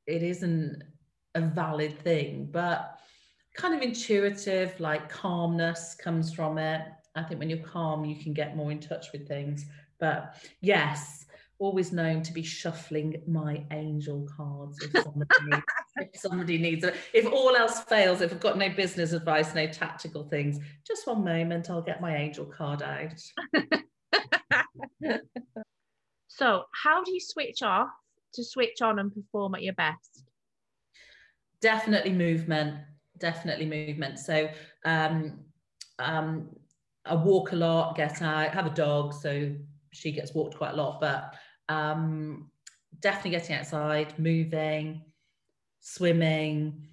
it 0.07 0.23
isn't 0.23 0.83
a 1.33 1.41
valid 1.41 1.97
thing, 1.99 2.49
but 2.51 2.99
kind 3.55 3.73
of 3.73 3.81
intuitive, 3.81 4.79
like 4.79 5.09
calmness 5.09 5.95
comes 5.95 6.33
from 6.33 6.57
it. 6.57 6.81
I 7.15 7.23
think 7.23 7.39
when 7.39 7.49
you're 7.49 7.59
calm, 7.59 8.05
you 8.05 8.21
can 8.21 8.33
get 8.33 8.55
more 8.55 8.71
in 8.71 8.79
touch 8.79 9.11
with 9.11 9.27
things. 9.27 9.65
But 9.99 10.35
yes, 10.61 11.24
always 11.59 11.91
known 11.91 12.21
to 12.23 12.33
be 12.33 12.43
shuffling 12.43 13.21
my 13.27 13.63
angel 13.71 14.27
cards 14.35 14.77
if 14.81 15.03
somebody, 15.03 15.35
needs, 15.45 15.63
if 15.97 16.19
somebody 16.19 16.57
needs 16.57 16.83
it. 16.83 16.95
If 17.13 17.31
all 17.31 17.55
else 17.55 17.81
fails, 17.81 18.21
if 18.21 18.31
I've 18.31 18.39
got 18.39 18.57
no 18.57 18.69
business 18.69 19.13
advice, 19.13 19.55
no 19.55 19.67
tactical 19.67 20.23
things, 20.23 20.59
just 20.85 21.07
one 21.07 21.23
moment, 21.23 21.69
I'll 21.69 21.81
get 21.81 22.01
my 22.01 22.15
angel 22.15 22.45
card 22.45 22.81
out. 22.81 23.21
so, 26.27 26.63
how 26.83 27.03
do 27.03 27.11
you 27.13 27.19
switch 27.19 27.63
off 27.63 27.89
to 28.33 28.43
switch 28.43 28.81
on 28.81 28.99
and 28.99 29.13
perform 29.13 29.55
at 29.55 29.63
your 29.63 29.75
best? 29.75 30.23
Definitely 31.61 32.11
movement. 32.11 32.75
Definitely 33.17 33.65
movement. 33.65 34.19
So, 34.19 34.49
um, 34.83 35.39
um, 35.99 36.49
I 37.05 37.15
walk 37.15 37.51
a 37.51 37.55
lot, 37.55 37.95
get 37.95 38.21
out, 38.21 38.51
have 38.51 38.65
a 38.65 38.71
dog, 38.71 39.13
so 39.13 39.55
she 39.95 40.11
gets 40.11 40.33
walked 40.33 40.57
quite 40.57 40.73
a 40.73 40.75
lot, 40.75 40.99
but 40.99 41.33
um, 41.69 42.49
definitely 42.99 43.31
getting 43.31 43.55
outside, 43.55 44.17
moving, 44.19 45.01
swimming, 45.79 46.87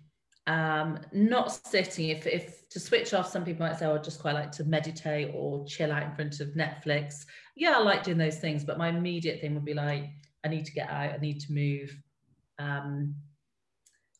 um, 0.46 0.98
not 1.12 1.52
sitting. 1.66 2.08
If, 2.08 2.26
if 2.26 2.68
to 2.70 2.80
switch 2.80 3.14
off, 3.14 3.30
some 3.30 3.44
people 3.44 3.66
might 3.66 3.78
say, 3.78 3.86
oh, 3.86 3.94
I'd 3.94 4.04
just 4.04 4.20
quite 4.20 4.34
like 4.34 4.52
to 4.52 4.64
meditate 4.64 5.32
or 5.34 5.64
chill 5.66 5.92
out 5.92 6.02
in 6.02 6.14
front 6.14 6.40
of 6.40 6.48
Netflix. 6.48 7.26
Yeah, 7.56 7.76
I 7.76 7.78
like 7.80 8.02
doing 8.02 8.18
those 8.18 8.38
things, 8.38 8.64
but 8.64 8.78
my 8.78 8.88
immediate 8.88 9.40
thing 9.40 9.54
would 9.54 9.64
be 9.64 9.74
like, 9.74 10.04
I 10.44 10.48
need 10.48 10.64
to 10.66 10.72
get 10.72 10.88
out, 10.88 11.14
I 11.14 11.18
need 11.18 11.40
to 11.40 11.52
move. 11.52 11.96
Um, 12.58 13.14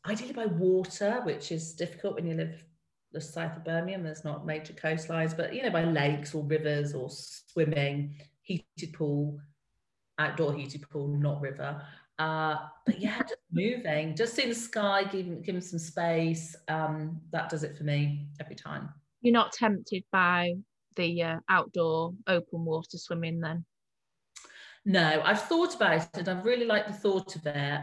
ideally 0.09 0.33
by 0.33 0.47
water, 0.47 1.21
which 1.25 1.53
is 1.53 1.75
difficult 1.75 2.15
when 2.15 2.27
you 2.27 2.35
live 2.35 2.65
the 3.13 3.21
south 3.21 3.57
of 3.57 3.65
Birmingham. 3.65 4.03
There's 4.03 4.25
not 4.25 4.47
major 4.47 4.73
coastlines, 4.73 5.37
but 5.37 5.55
you 5.55 5.63
know, 5.63 5.71
by 5.71 5.85
lakes 5.85 6.35
or 6.35 6.45
rivers 6.45 6.95
or 6.95 7.09
swimming, 7.11 8.17
heated 8.77 8.95
pool, 8.95 9.39
outdoor 10.19 10.55
heated 10.55 10.89
pool, 10.91 11.09
not 11.09 11.41
river. 11.41 11.83
Uh, 12.19 12.57
but 12.87 13.01
yeah, 13.01 13.19
just 13.21 13.41
moving, 13.51 14.15
just 14.15 14.35
seeing 14.35 14.51
the 14.51 14.55
sky, 14.55 15.05
giving 15.05 15.43
giving 15.43 15.61
some 15.61 15.79
space. 15.79 16.55
Um, 16.69 17.21
that 17.33 17.49
does 17.49 17.65
it 17.65 17.77
for 17.77 17.85
me 17.85 18.29
every 18.41 18.55
time. 18.55 18.91
You're 19.23 19.33
not 19.33 19.53
tempted 19.53 20.05
by 20.13 20.55
the 20.97 21.23
uh, 21.23 21.37
outdoor 21.49 22.15
open 22.27 22.65
water 22.65 22.99
swimming 22.99 23.41
then? 23.41 23.65
No, 24.85 25.23
I've 25.25 25.43
thought 25.43 25.75
about 25.75 26.09
it. 26.17 26.29
I've 26.29 26.45
really 26.45 26.67
liked 26.67 26.89
the 26.89 26.95
thought 26.95 27.37
of 27.37 27.47
it. 27.47 27.81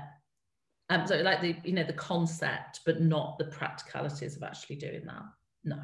Um, 0.90 1.06
so 1.08 1.18
like 1.18 1.42
the 1.42 1.56
you 1.64 1.74
know 1.74 1.84
the 1.84 1.94
concept, 1.94 2.82
but 2.86 3.02
not 3.02 3.38
the 3.38 3.46
practicalities 3.46 4.36
of 4.36 4.44
actually 4.44 4.78
doing 4.78 5.06
that. 5.06 5.24
No. 5.64 5.78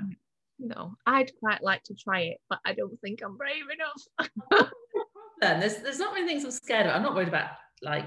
No, 0.59 0.95
I'd 1.05 1.31
quite 1.39 1.63
like 1.63 1.83
to 1.83 1.95
try 1.95 2.21
it, 2.21 2.37
but 2.49 2.59
I 2.65 2.73
don't 2.73 2.99
think 3.01 3.21
I'm 3.23 3.37
brave 3.37 3.63
enough. 3.73 4.71
then 5.41 5.59
there's 5.59 5.77
there's 5.77 5.99
not 5.99 6.13
many 6.13 6.27
things 6.27 6.45
I'm 6.45 6.51
scared 6.51 6.87
of. 6.87 6.95
I'm 6.95 7.03
not 7.03 7.15
worried 7.15 7.27
about 7.27 7.51
like 7.81 8.05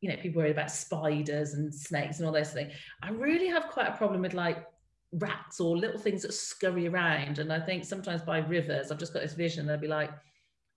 you 0.00 0.08
know 0.08 0.16
people 0.16 0.40
worried 0.40 0.52
about 0.52 0.70
spiders 0.70 1.54
and 1.54 1.74
snakes 1.74 2.18
and 2.18 2.26
all 2.26 2.32
those 2.32 2.52
things. 2.52 2.72
I 3.02 3.10
really 3.10 3.48
have 3.48 3.68
quite 3.68 3.88
a 3.88 3.96
problem 3.96 4.22
with 4.22 4.34
like 4.34 4.64
rats 5.12 5.58
or 5.60 5.76
little 5.76 5.98
things 5.98 6.22
that 6.22 6.34
scurry 6.34 6.86
around. 6.86 7.38
And 7.38 7.52
I 7.52 7.60
think 7.60 7.84
sometimes 7.84 8.22
by 8.22 8.38
rivers, 8.38 8.90
I've 8.90 8.98
just 8.98 9.14
got 9.14 9.22
this 9.22 9.34
vision. 9.34 9.66
There'll 9.66 9.80
be 9.80 9.88
like 9.88 10.10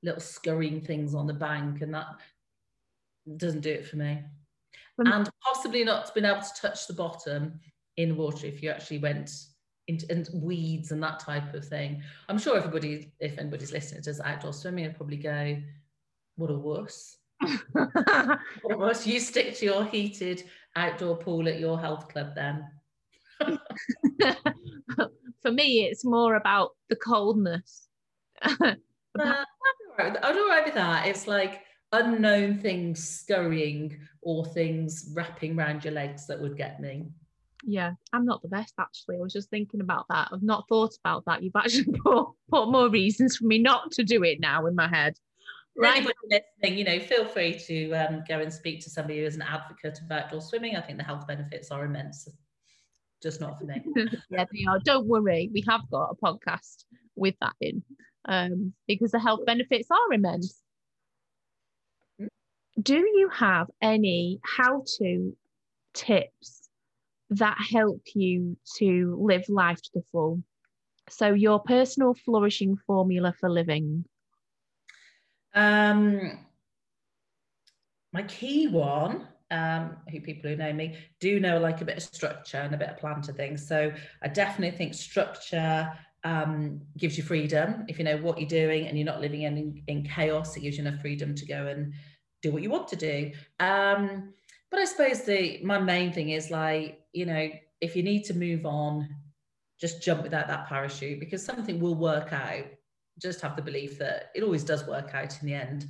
little 0.03 0.21
scurrying 0.21 0.81
things 0.81 1.13
on 1.13 1.27
the 1.27 1.33
bank, 1.33 1.81
and 1.81 1.93
that 1.93 2.07
doesn't 3.37 3.61
do 3.61 3.71
it 3.71 3.85
for 3.85 3.97
me. 3.97 4.23
and 4.97 5.29
possibly 5.43 5.83
not 5.83 6.13
being 6.13 6.25
able 6.25 6.41
to 6.41 6.61
touch 6.61 6.87
the 6.87 6.93
bottom 6.93 7.59
in 7.97 8.15
water 8.15 8.47
if 8.47 8.63
you 8.63 8.69
actually 8.69 8.99
went 8.99 9.29
into 10.09 10.35
weeds 10.35 10.91
and 10.91 11.01
that 11.03 11.19
type 11.19 11.53
of 11.53 11.65
thing. 11.65 12.01
I'm 12.29 12.37
sure 12.37 12.57
everybody, 12.57 13.11
if 13.19 13.37
anybody's 13.37 13.71
listening, 13.71 14.01
does 14.01 14.19
outdoor 14.19 14.53
swimming, 14.53 14.85
would 14.85 14.95
probably 14.95 15.17
go, 15.17 15.57
"What 16.35 16.51
a 16.51 16.57
wuss." 16.57 17.17
what 17.71 18.39
a 18.71 18.77
wuss. 18.77 19.07
You 19.07 19.19
stick 19.19 19.55
to 19.57 19.65
your 19.65 19.85
heated 19.85 20.43
outdoor 20.75 21.17
pool 21.17 21.47
at 21.47 21.59
your 21.59 21.79
health 21.79 22.07
club 22.09 22.35
then. 22.35 22.67
For 25.41 25.51
me, 25.51 25.85
it's 25.85 26.05
more 26.05 26.35
about 26.35 26.71
the 26.89 26.95
coldness. 26.95 27.87
uh, 28.43 28.75
I'd 29.99 30.17
all 30.17 30.47
right 30.47 30.65
with 30.65 30.75
that. 30.75 31.07
It's 31.07 31.27
like 31.27 31.61
unknown 31.91 32.59
things 32.59 33.07
scurrying 33.07 33.99
or 34.21 34.45
things 34.45 35.11
wrapping 35.13 35.57
around 35.57 35.83
your 35.83 35.93
legs 35.93 36.27
that 36.27 36.39
would 36.39 36.57
get 36.57 36.79
me. 36.79 37.07
Yeah, 37.63 37.91
I'm 38.13 38.25
not 38.25 38.41
the 38.41 38.47
best 38.47 38.73
actually. 38.79 39.17
I 39.17 39.19
was 39.19 39.33
just 39.33 39.49
thinking 39.49 39.81
about 39.81 40.05
that. 40.09 40.29
I've 40.31 40.43
not 40.43 40.65
thought 40.67 40.95
about 41.03 41.25
that. 41.25 41.43
You've 41.43 41.55
actually 41.55 41.85
put, 42.03 42.27
put 42.49 42.71
more 42.71 42.89
reasons 42.89 43.37
for 43.37 43.45
me 43.45 43.59
not 43.59 43.91
to 43.93 44.03
do 44.03 44.23
it 44.23 44.39
now 44.39 44.65
in 44.65 44.75
my 44.75 44.87
head. 44.87 45.17
Right. 45.77 45.97
Anybody 45.97 46.15
listening, 46.29 46.77
you 46.77 46.83
know, 46.83 46.99
feel 46.99 47.25
free 47.25 47.57
to 47.67 47.91
um, 47.93 48.23
go 48.27 48.39
and 48.39 48.51
speak 48.51 48.81
to 48.81 48.89
somebody 48.89 49.19
who 49.19 49.25
is 49.25 49.35
an 49.35 49.41
advocate 49.43 49.99
of 50.01 50.11
outdoor 50.11 50.41
swimming. 50.41 50.75
I 50.75 50.81
think 50.81 50.97
the 50.97 51.03
health 51.03 51.25
benefits 51.27 51.71
are 51.71 51.85
immense. 51.85 52.27
Just 53.23 53.39
not 53.39 53.57
for 53.57 53.65
me. 53.65 53.81
yeah, 54.29 54.45
they 54.51 54.65
are. 54.67 54.79
Don't 54.83 55.07
worry. 55.07 55.49
We 55.53 55.63
have 55.67 55.81
got 55.89 56.09
a 56.11 56.15
podcast 56.15 56.83
with 57.15 57.35
that 57.39 57.53
in 57.61 57.83
um, 58.25 58.73
because 58.87 59.11
the 59.11 59.19
health 59.19 59.41
benefits 59.45 59.89
are 59.91 60.13
immense. 60.13 60.59
Hmm. 62.19 62.27
Do 62.81 62.97
you 62.97 63.29
have 63.33 63.67
any 63.81 64.39
how 64.43 64.83
to 64.97 65.37
tips 65.93 66.60
that 67.31 67.57
help 67.71 68.01
you 68.13 68.57
to 68.77 69.17
live 69.21 69.43
life 69.49 69.81
to 69.81 69.89
the 69.95 70.03
full? 70.11 70.43
So, 71.09 71.33
your 71.33 71.59
personal 71.59 72.13
flourishing 72.13 72.77
formula 72.87 73.33
for 73.39 73.49
living. 73.49 74.05
Um, 75.53 76.39
my 78.13 78.23
key 78.23 78.67
one, 78.67 79.27
um, 79.51 79.97
who 80.09 80.21
people 80.21 80.49
who 80.49 80.55
know 80.55 80.73
me 80.73 80.97
do 81.19 81.39
know 81.39 81.59
like 81.59 81.81
a 81.81 81.85
bit 81.85 81.97
of 81.97 82.03
structure 82.03 82.57
and 82.57 82.73
a 82.73 82.77
bit 82.77 82.89
of 82.89 82.97
plan 82.97 83.21
to 83.23 83.33
things. 83.33 83.67
So 83.67 83.91
I 84.21 84.27
definitely 84.29 84.77
think 84.77 84.93
structure 84.93 85.91
um, 86.23 86.81
gives 86.97 87.17
you 87.17 87.23
freedom. 87.23 87.85
If 87.87 87.99
you 87.99 88.05
know 88.05 88.17
what 88.17 88.39
you're 88.39 88.47
doing 88.47 88.87
and 88.87 88.97
you're 88.97 89.05
not 89.05 89.21
living 89.21 89.43
in, 89.43 89.83
in 89.87 90.03
chaos, 90.03 90.55
it 90.55 90.61
gives 90.61 90.77
you 90.77 90.85
enough 90.85 91.01
freedom 91.01 91.35
to 91.35 91.45
go 91.45 91.67
and 91.67 91.93
do 92.41 92.51
what 92.51 92.63
you 92.63 92.69
want 92.69 92.87
to 92.89 92.95
do. 92.95 93.31
Um, 93.59 94.33
but 94.69 94.79
I 94.79 94.85
suppose 94.85 95.23
the 95.23 95.61
my 95.63 95.79
main 95.79 96.13
thing 96.13 96.29
is 96.29 96.49
like, 96.49 97.00
you 97.13 97.25
know, 97.25 97.49
if 97.81 97.95
you 97.95 98.03
need 98.03 98.23
to 98.25 98.33
move 98.33 98.65
on, 98.65 99.09
just 99.79 100.01
jump 100.01 100.23
without 100.23 100.47
that 100.47 100.67
parachute 100.67 101.19
because 101.19 101.43
something 101.43 101.79
will 101.79 101.95
work 101.95 102.31
out 102.31 102.65
just 103.19 103.41
have 103.41 103.55
the 103.55 103.61
belief 103.61 103.97
that 103.99 104.31
it 104.35 104.43
always 104.43 104.63
does 104.63 104.87
work 104.87 105.13
out 105.13 105.39
in 105.41 105.47
the 105.47 105.53
end. 105.53 105.87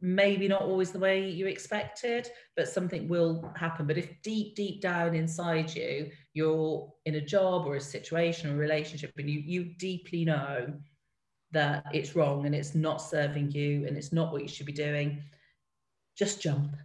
Maybe 0.00 0.48
not 0.48 0.62
always 0.62 0.90
the 0.90 0.98
way 0.98 1.28
you 1.28 1.46
expected, 1.46 2.28
but 2.56 2.68
something 2.68 3.08
will 3.08 3.52
happen. 3.56 3.86
But 3.86 3.98
if 3.98 4.10
deep, 4.22 4.54
deep 4.54 4.80
down 4.80 5.14
inside 5.14 5.74
you, 5.74 6.10
you're 6.34 6.92
in 7.06 7.16
a 7.16 7.20
job 7.20 7.66
or 7.66 7.76
a 7.76 7.80
situation 7.80 8.50
or 8.50 8.54
a 8.54 8.58
relationship, 8.58 9.12
and 9.16 9.30
you 9.30 9.40
you 9.40 9.64
deeply 9.78 10.24
know 10.24 10.74
that 11.52 11.86
it's 11.92 12.16
wrong 12.16 12.46
and 12.46 12.54
it's 12.54 12.74
not 12.74 13.00
serving 13.00 13.52
you 13.52 13.86
and 13.86 13.96
it's 13.96 14.12
not 14.12 14.32
what 14.32 14.42
you 14.42 14.48
should 14.48 14.66
be 14.66 14.72
doing, 14.72 15.22
just 16.18 16.42
jump. 16.42 16.76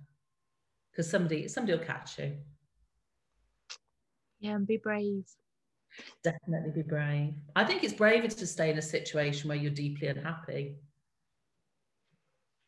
Because 0.91 1.09
somebody 1.09 1.47
somebody 1.47 1.77
will 1.77 1.85
catch 1.85 2.19
you. 2.19 2.37
Yeah, 4.39 4.55
and 4.55 4.65
be 4.65 4.77
brave. 4.77 5.25
Definitely 6.23 6.71
be 6.71 6.81
brave. 6.83 7.33
I 7.55 7.63
think 7.65 7.83
it's 7.83 7.93
braver 7.93 8.27
to 8.27 8.47
stay 8.47 8.69
in 8.69 8.77
a 8.77 8.81
situation 8.81 9.49
where 9.49 9.57
you're 9.57 9.71
deeply 9.71 10.07
unhappy. 10.07 10.75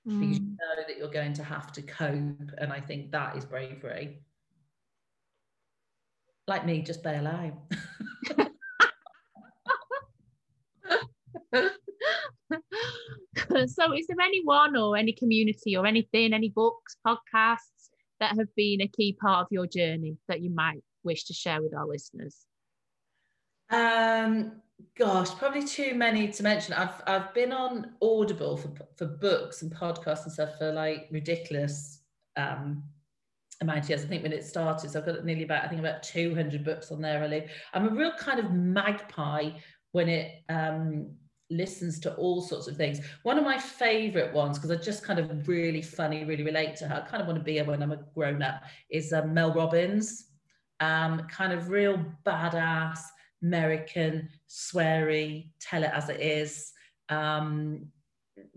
Mm. 0.08 0.20
Because 0.20 0.40
you 0.40 0.46
mm. 0.46 0.58
know 0.58 0.84
that 0.88 0.98
you're 0.98 1.08
going 1.08 1.34
to 1.34 1.44
have 1.44 1.72
to 1.74 1.82
cope. 1.84 2.52
And 2.58 2.74
I 2.74 2.82
think 2.82 3.12
that 3.12 3.38
is 3.38 3.46
bravery. 3.46 4.24
Like 6.48 6.66
me, 6.66 6.82
just 6.82 7.04
bail 7.04 7.28
out. 7.28 7.54
so 13.68 13.94
is 13.94 14.08
there 14.08 14.20
anyone 14.22 14.76
or 14.76 14.98
any 14.98 15.14
community 15.14 15.78
or 15.78 15.86
anything, 15.86 16.34
any 16.34 16.50
books, 16.50 16.98
podcasts 17.06 17.92
that 18.20 18.36
have 18.38 18.54
been 18.56 18.82
a 18.82 18.88
key 18.88 19.16
part 19.22 19.44
of 19.44 19.48
your 19.52 19.68
journey 19.68 20.18
that 20.28 20.42
you 20.42 20.50
might 20.50 20.84
wish 21.04 21.26
to 21.26 21.34
share 21.34 21.62
with 21.62 21.74
our 21.74 21.88
listeners? 21.88 22.46
Um, 23.70 24.62
gosh, 24.98 25.30
probably 25.36 25.66
too 25.66 25.94
many 25.96 26.28
to 26.28 26.44
mention. 26.44 26.74
I've 26.74 27.02
I've 27.08 27.34
been 27.34 27.52
on 27.52 27.92
Audible 28.02 28.58
for 28.58 28.72
for 28.98 29.06
books 29.06 29.62
and 29.62 29.74
podcasts 29.74 30.24
and 30.24 30.32
stuff 30.32 30.58
for 30.58 30.72
like 30.72 31.08
ridiculous 31.12 32.02
um 32.38 32.84
amount 33.62 33.84
of 33.84 33.90
years. 33.90 34.04
I 34.04 34.08
think 34.08 34.24
when 34.24 34.34
it 34.34 34.46
started, 34.46 34.92
so 34.92 35.00
I've 35.00 35.06
got 35.06 35.24
nearly 35.24 35.44
about 35.44 35.64
I 35.64 35.68
think 35.68 35.80
about 35.80 36.04
200 36.04 36.64
books 36.64 36.92
on 36.92 37.02
there. 37.02 37.22
Really, 37.22 37.48
I'm 37.74 37.88
a 37.88 37.92
real 37.92 38.14
kind 38.18 38.40
of 38.40 38.52
magpie 38.52 39.52
when 39.94 40.10
it 40.10 40.44
um 40.50 41.12
listens 41.50 42.00
to 42.00 42.14
all 42.16 42.42
sorts 42.42 42.68
of 42.68 42.78
things. 42.78 43.00
One 43.24 43.38
of 43.38 43.44
my 43.44 43.58
favorite 43.58 44.34
ones, 44.34 44.58
because 44.58 44.72
I 44.72 44.82
just 44.82 45.04
kind 45.04 45.20
of 45.20 45.48
really 45.48 45.82
funny, 45.82 46.24
really 46.24 46.44
relate 46.44 46.78
to 46.78 46.88
her. 46.88 47.04
I 47.06 47.10
kind 47.10 47.22
of 47.22 47.28
want 47.28 47.40
to 47.40 47.44
be 47.44 47.58
her 47.58 47.66
when 47.66 47.84
I'm 47.84 47.92
a 47.92 48.00
grown 48.16 48.42
up, 48.42 48.64
is 48.90 49.14
um, 49.14 49.34
Mel 49.34 49.54
Robbins. 49.54 50.31
Um, 50.82 51.28
kind 51.30 51.54
of 51.54 51.70
real 51.70 52.04
badass 52.26 53.00
American, 53.42 54.28
sweary, 54.50 55.52
tell 55.60 55.84
it 55.84 55.92
as 55.94 56.10
it 56.10 56.20
is, 56.20 56.74
um, 57.10 57.88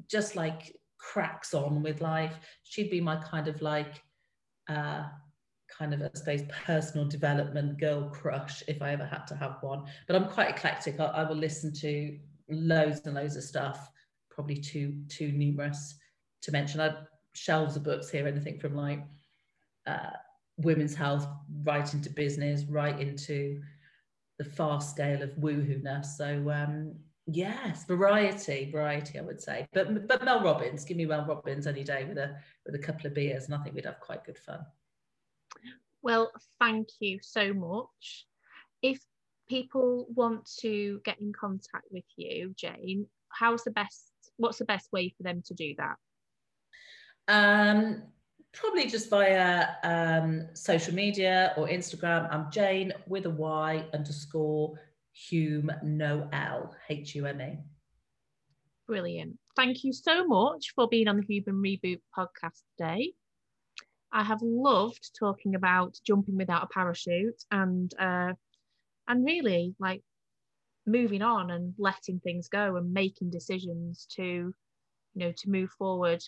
just 0.08 0.34
like 0.34 0.76
cracks 0.98 1.54
on 1.54 1.82
with 1.82 2.00
life. 2.00 2.34
She'd 2.64 2.90
be 2.90 3.00
my 3.00 3.16
kind 3.16 3.46
of 3.46 3.62
like, 3.62 4.02
uh, 4.68 5.04
kind 5.68 5.94
of, 5.94 6.02
I 6.02 6.10
suppose, 6.14 6.42
personal 6.66 7.06
development 7.06 7.78
girl 7.78 8.08
crush 8.10 8.62
if 8.68 8.82
I 8.82 8.92
ever 8.92 9.04
had 9.04 9.26
to 9.28 9.36
have 9.36 9.58
one. 9.60 9.84
But 10.06 10.16
I'm 10.16 10.28
quite 10.28 10.50
eclectic. 10.50 10.98
I, 10.98 11.04
I 11.04 11.28
will 11.28 11.36
listen 11.36 11.72
to 11.74 12.18
loads 12.48 13.00
and 13.04 13.14
loads 13.14 13.36
of 13.36 13.44
stuff 13.44 13.90
probably 14.34 14.56
too 14.56 14.94
too 15.08 15.32
numerous 15.32 15.94
to 16.42 16.52
mention. 16.52 16.80
I 16.80 16.84
have 16.84 17.06
shelves 17.34 17.76
of 17.76 17.84
books 17.84 18.10
here, 18.10 18.26
anything 18.26 18.58
from 18.58 18.74
like 18.74 19.02
uh, 19.86 20.10
women's 20.58 20.94
health 20.94 21.26
right 21.62 21.92
into 21.92 22.10
business, 22.10 22.64
right 22.64 22.98
into 23.00 23.60
the 24.38 24.44
fast 24.44 24.90
scale 24.90 25.22
of 25.22 25.30
woohoo-ness. 25.30 26.16
So 26.16 26.50
um, 26.50 26.94
yes, 27.26 27.84
variety, 27.84 28.70
variety, 28.70 29.18
I 29.18 29.22
would 29.22 29.40
say. 29.40 29.66
But 29.72 30.06
but 30.08 30.24
Mel 30.24 30.42
Robbins, 30.42 30.84
give 30.84 30.96
me 30.96 31.06
Mel 31.06 31.26
Robbins 31.26 31.66
any 31.66 31.84
day 31.84 32.04
with 32.04 32.18
a 32.18 32.36
with 32.66 32.74
a 32.74 32.78
couple 32.78 33.06
of 33.06 33.14
beers, 33.14 33.46
and 33.46 33.54
I 33.54 33.58
think 33.58 33.74
we'd 33.74 33.84
have 33.84 34.00
quite 34.00 34.24
good 34.24 34.38
fun. 34.38 34.60
Well, 36.02 36.32
thank 36.60 36.88
you 37.00 37.18
so 37.22 37.52
much. 37.54 38.26
If 38.82 39.00
people 39.48 40.06
want 40.14 40.50
to 40.60 41.00
get 41.04 41.20
in 41.20 41.32
contact 41.32 41.86
with 41.90 42.04
you, 42.16 42.54
Jane, 42.56 43.06
how's 43.30 43.64
the 43.64 43.70
best? 43.70 44.10
What's 44.36 44.58
the 44.58 44.64
best 44.64 44.92
way 44.92 45.14
for 45.16 45.22
them 45.22 45.42
to 45.46 45.54
do 45.54 45.74
that? 45.78 45.96
Um, 47.26 48.02
probably 48.54 48.86
just 48.86 49.10
via 49.10 49.66
um, 49.82 50.46
social 50.54 50.94
media 50.94 51.52
or 51.56 51.68
Instagram. 51.68 52.28
I'm 52.32 52.50
Jane 52.50 52.92
with 53.06 53.26
a 53.26 53.30
Y 53.30 53.84
underscore 53.92 54.74
Hume 55.12 55.70
no 55.82 56.28
L 56.32 56.74
H 56.88 57.14
U 57.16 57.26
M 57.26 57.40
E. 57.40 57.58
Brilliant. 58.86 59.38
Thank 59.56 59.84
you 59.84 59.92
so 59.92 60.26
much 60.26 60.72
for 60.74 60.88
being 60.88 61.08
on 61.08 61.16
the 61.16 61.22
Human 61.22 61.62
Reboot 61.62 62.00
podcast 62.16 62.60
today. 62.76 63.12
I 64.12 64.22
have 64.22 64.40
loved 64.42 65.10
talking 65.18 65.54
about 65.54 65.98
jumping 66.06 66.36
without 66.36 66.64
a 66.64 66.68
parachute 66.68 67.42
and 67.50 67.92
uh, 67.98 68.32
and 69.08 69.24
really 69.24 69.74
like 69.78 70.02
moving 70.86 71.22
on 71.22 71.50
and 71.50 71.74
letting 71.78 72.20
things 72.20 72.48
go 72.48 72.76
and 72.76 72.92
making 72.92 73.30
decisions 73.30 74.06
to 74.10 74.22
you 74.22 74.54
know 75.14 75.32
to 75.32 75.50
move 75.50 75.70
forward 75.70 76.22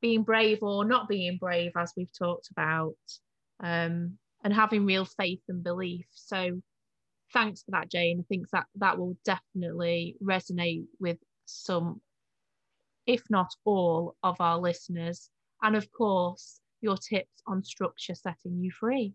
being 0.00 0.22
brave 0.22 0.62
or 0.62 0.84
not 0.84 1.08
being 1.08 1.38
brave, 1.38 1.72
as 1.76 1.92
we've 1.96 2.12
talked 2.16 2.50
about, 2.50 2.96
um, 3.62 4.18
and 4.44 4.52
having 4.52 4.84
real 4.84 5.04
faith 5.04 5.42
and 5.48 5.62
belief. 5.62 6.06
So, 6.12 6.60
thanks 7.32 7.62
for 7.62 7.72
that, 7.72 7.90
Jane. 7.90 8.20
I 8.20 8.24
think 8.28 8.48
that 8.50 8.66
that 8.76 8.98
will 8.98 9.16
definitely 9.24 10.16
resonate 10.22 10.86
with 11.00 11.18
some, 11.46 12.00
if 13.06 13.22
not 13.30 13.54
all, 13.64 14.16
of 14.22 14.40
our 14.40 14.58
listeners. 14.58 15.30
And 15.62 15.76
of 15.76 15.90
course, 15.90 16.60
your 16.80 16.96
tips 16.96 17.42
on 17.46 17.64
structure 17.64 18.14
setting 18.14 18.60
you 18.60 18.70
free. 18.70 19.14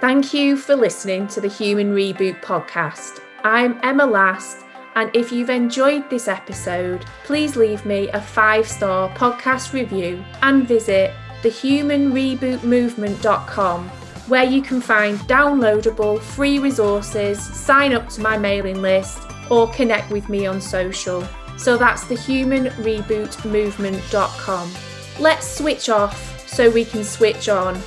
Thank 0.00 0.32
you 0.32 0.56
for 0.56 0.74
listening 0.74 1.26
to 1.28 1.42
the 1.42 1.48
Human 1.48 1.94
Reboot 1.94 2.40
podcast. 2.40 3.20
I'm 3.44 3.78
Emma 3.82 4.06
Last 4.06 4.64
and 4.94 5.10
if 5.14 5.32
you've 5.32 5.50
enjoyed 5.50 6.08
this 6.10 6.28
episode, 6.28 7.04
please 7.24 7.56
leave 7.56 7.84
me 7.84 8.08
a 8.10 8.20
five 8.20 8.68
star 8.68 9.08
podcast 9.10 9.72
review 9.72 10.24
and 10.42 10.66
visit 10.66 11.12
thehumanrebootmovement.com 11.42 13.88
where 14.28 14.44
you 14.44 14.62
can 14.62 14.80
find 14.80 15.18
downloadable 15.20 16.20
free 16.20 16.58
resources, 16.60 17.42
sign 17.42 17.92
up 17.92 18.08
to 18.08 18.20
my 18.20 18.38
mailing 18.38 18.80
list, 18.80 19.18
or 19.50 19.68
connect 19.72 20.10
with 20.10 20.28
me 20.28 20.46
on 20.46 20.60
social. 20.60 21.26
So 21.56 21.76
that's 21.76 22.04
thehumanrebootmovement.com. 22.04 24.72
Let's 25.18 25.58
switch 25.58 25.88
off 25.88 26.48
so 26.48 26.70
we 26.70 26.84
can 26.84 27.02
switch 27.04 27.48
on. 27.48 27.80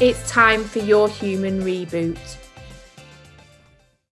It's 0.00 0.30
time 0.30 0.62
for 0.62 0.78
your 0.78 1.08
human 1.08 1.60
reboot. 1.62 2.37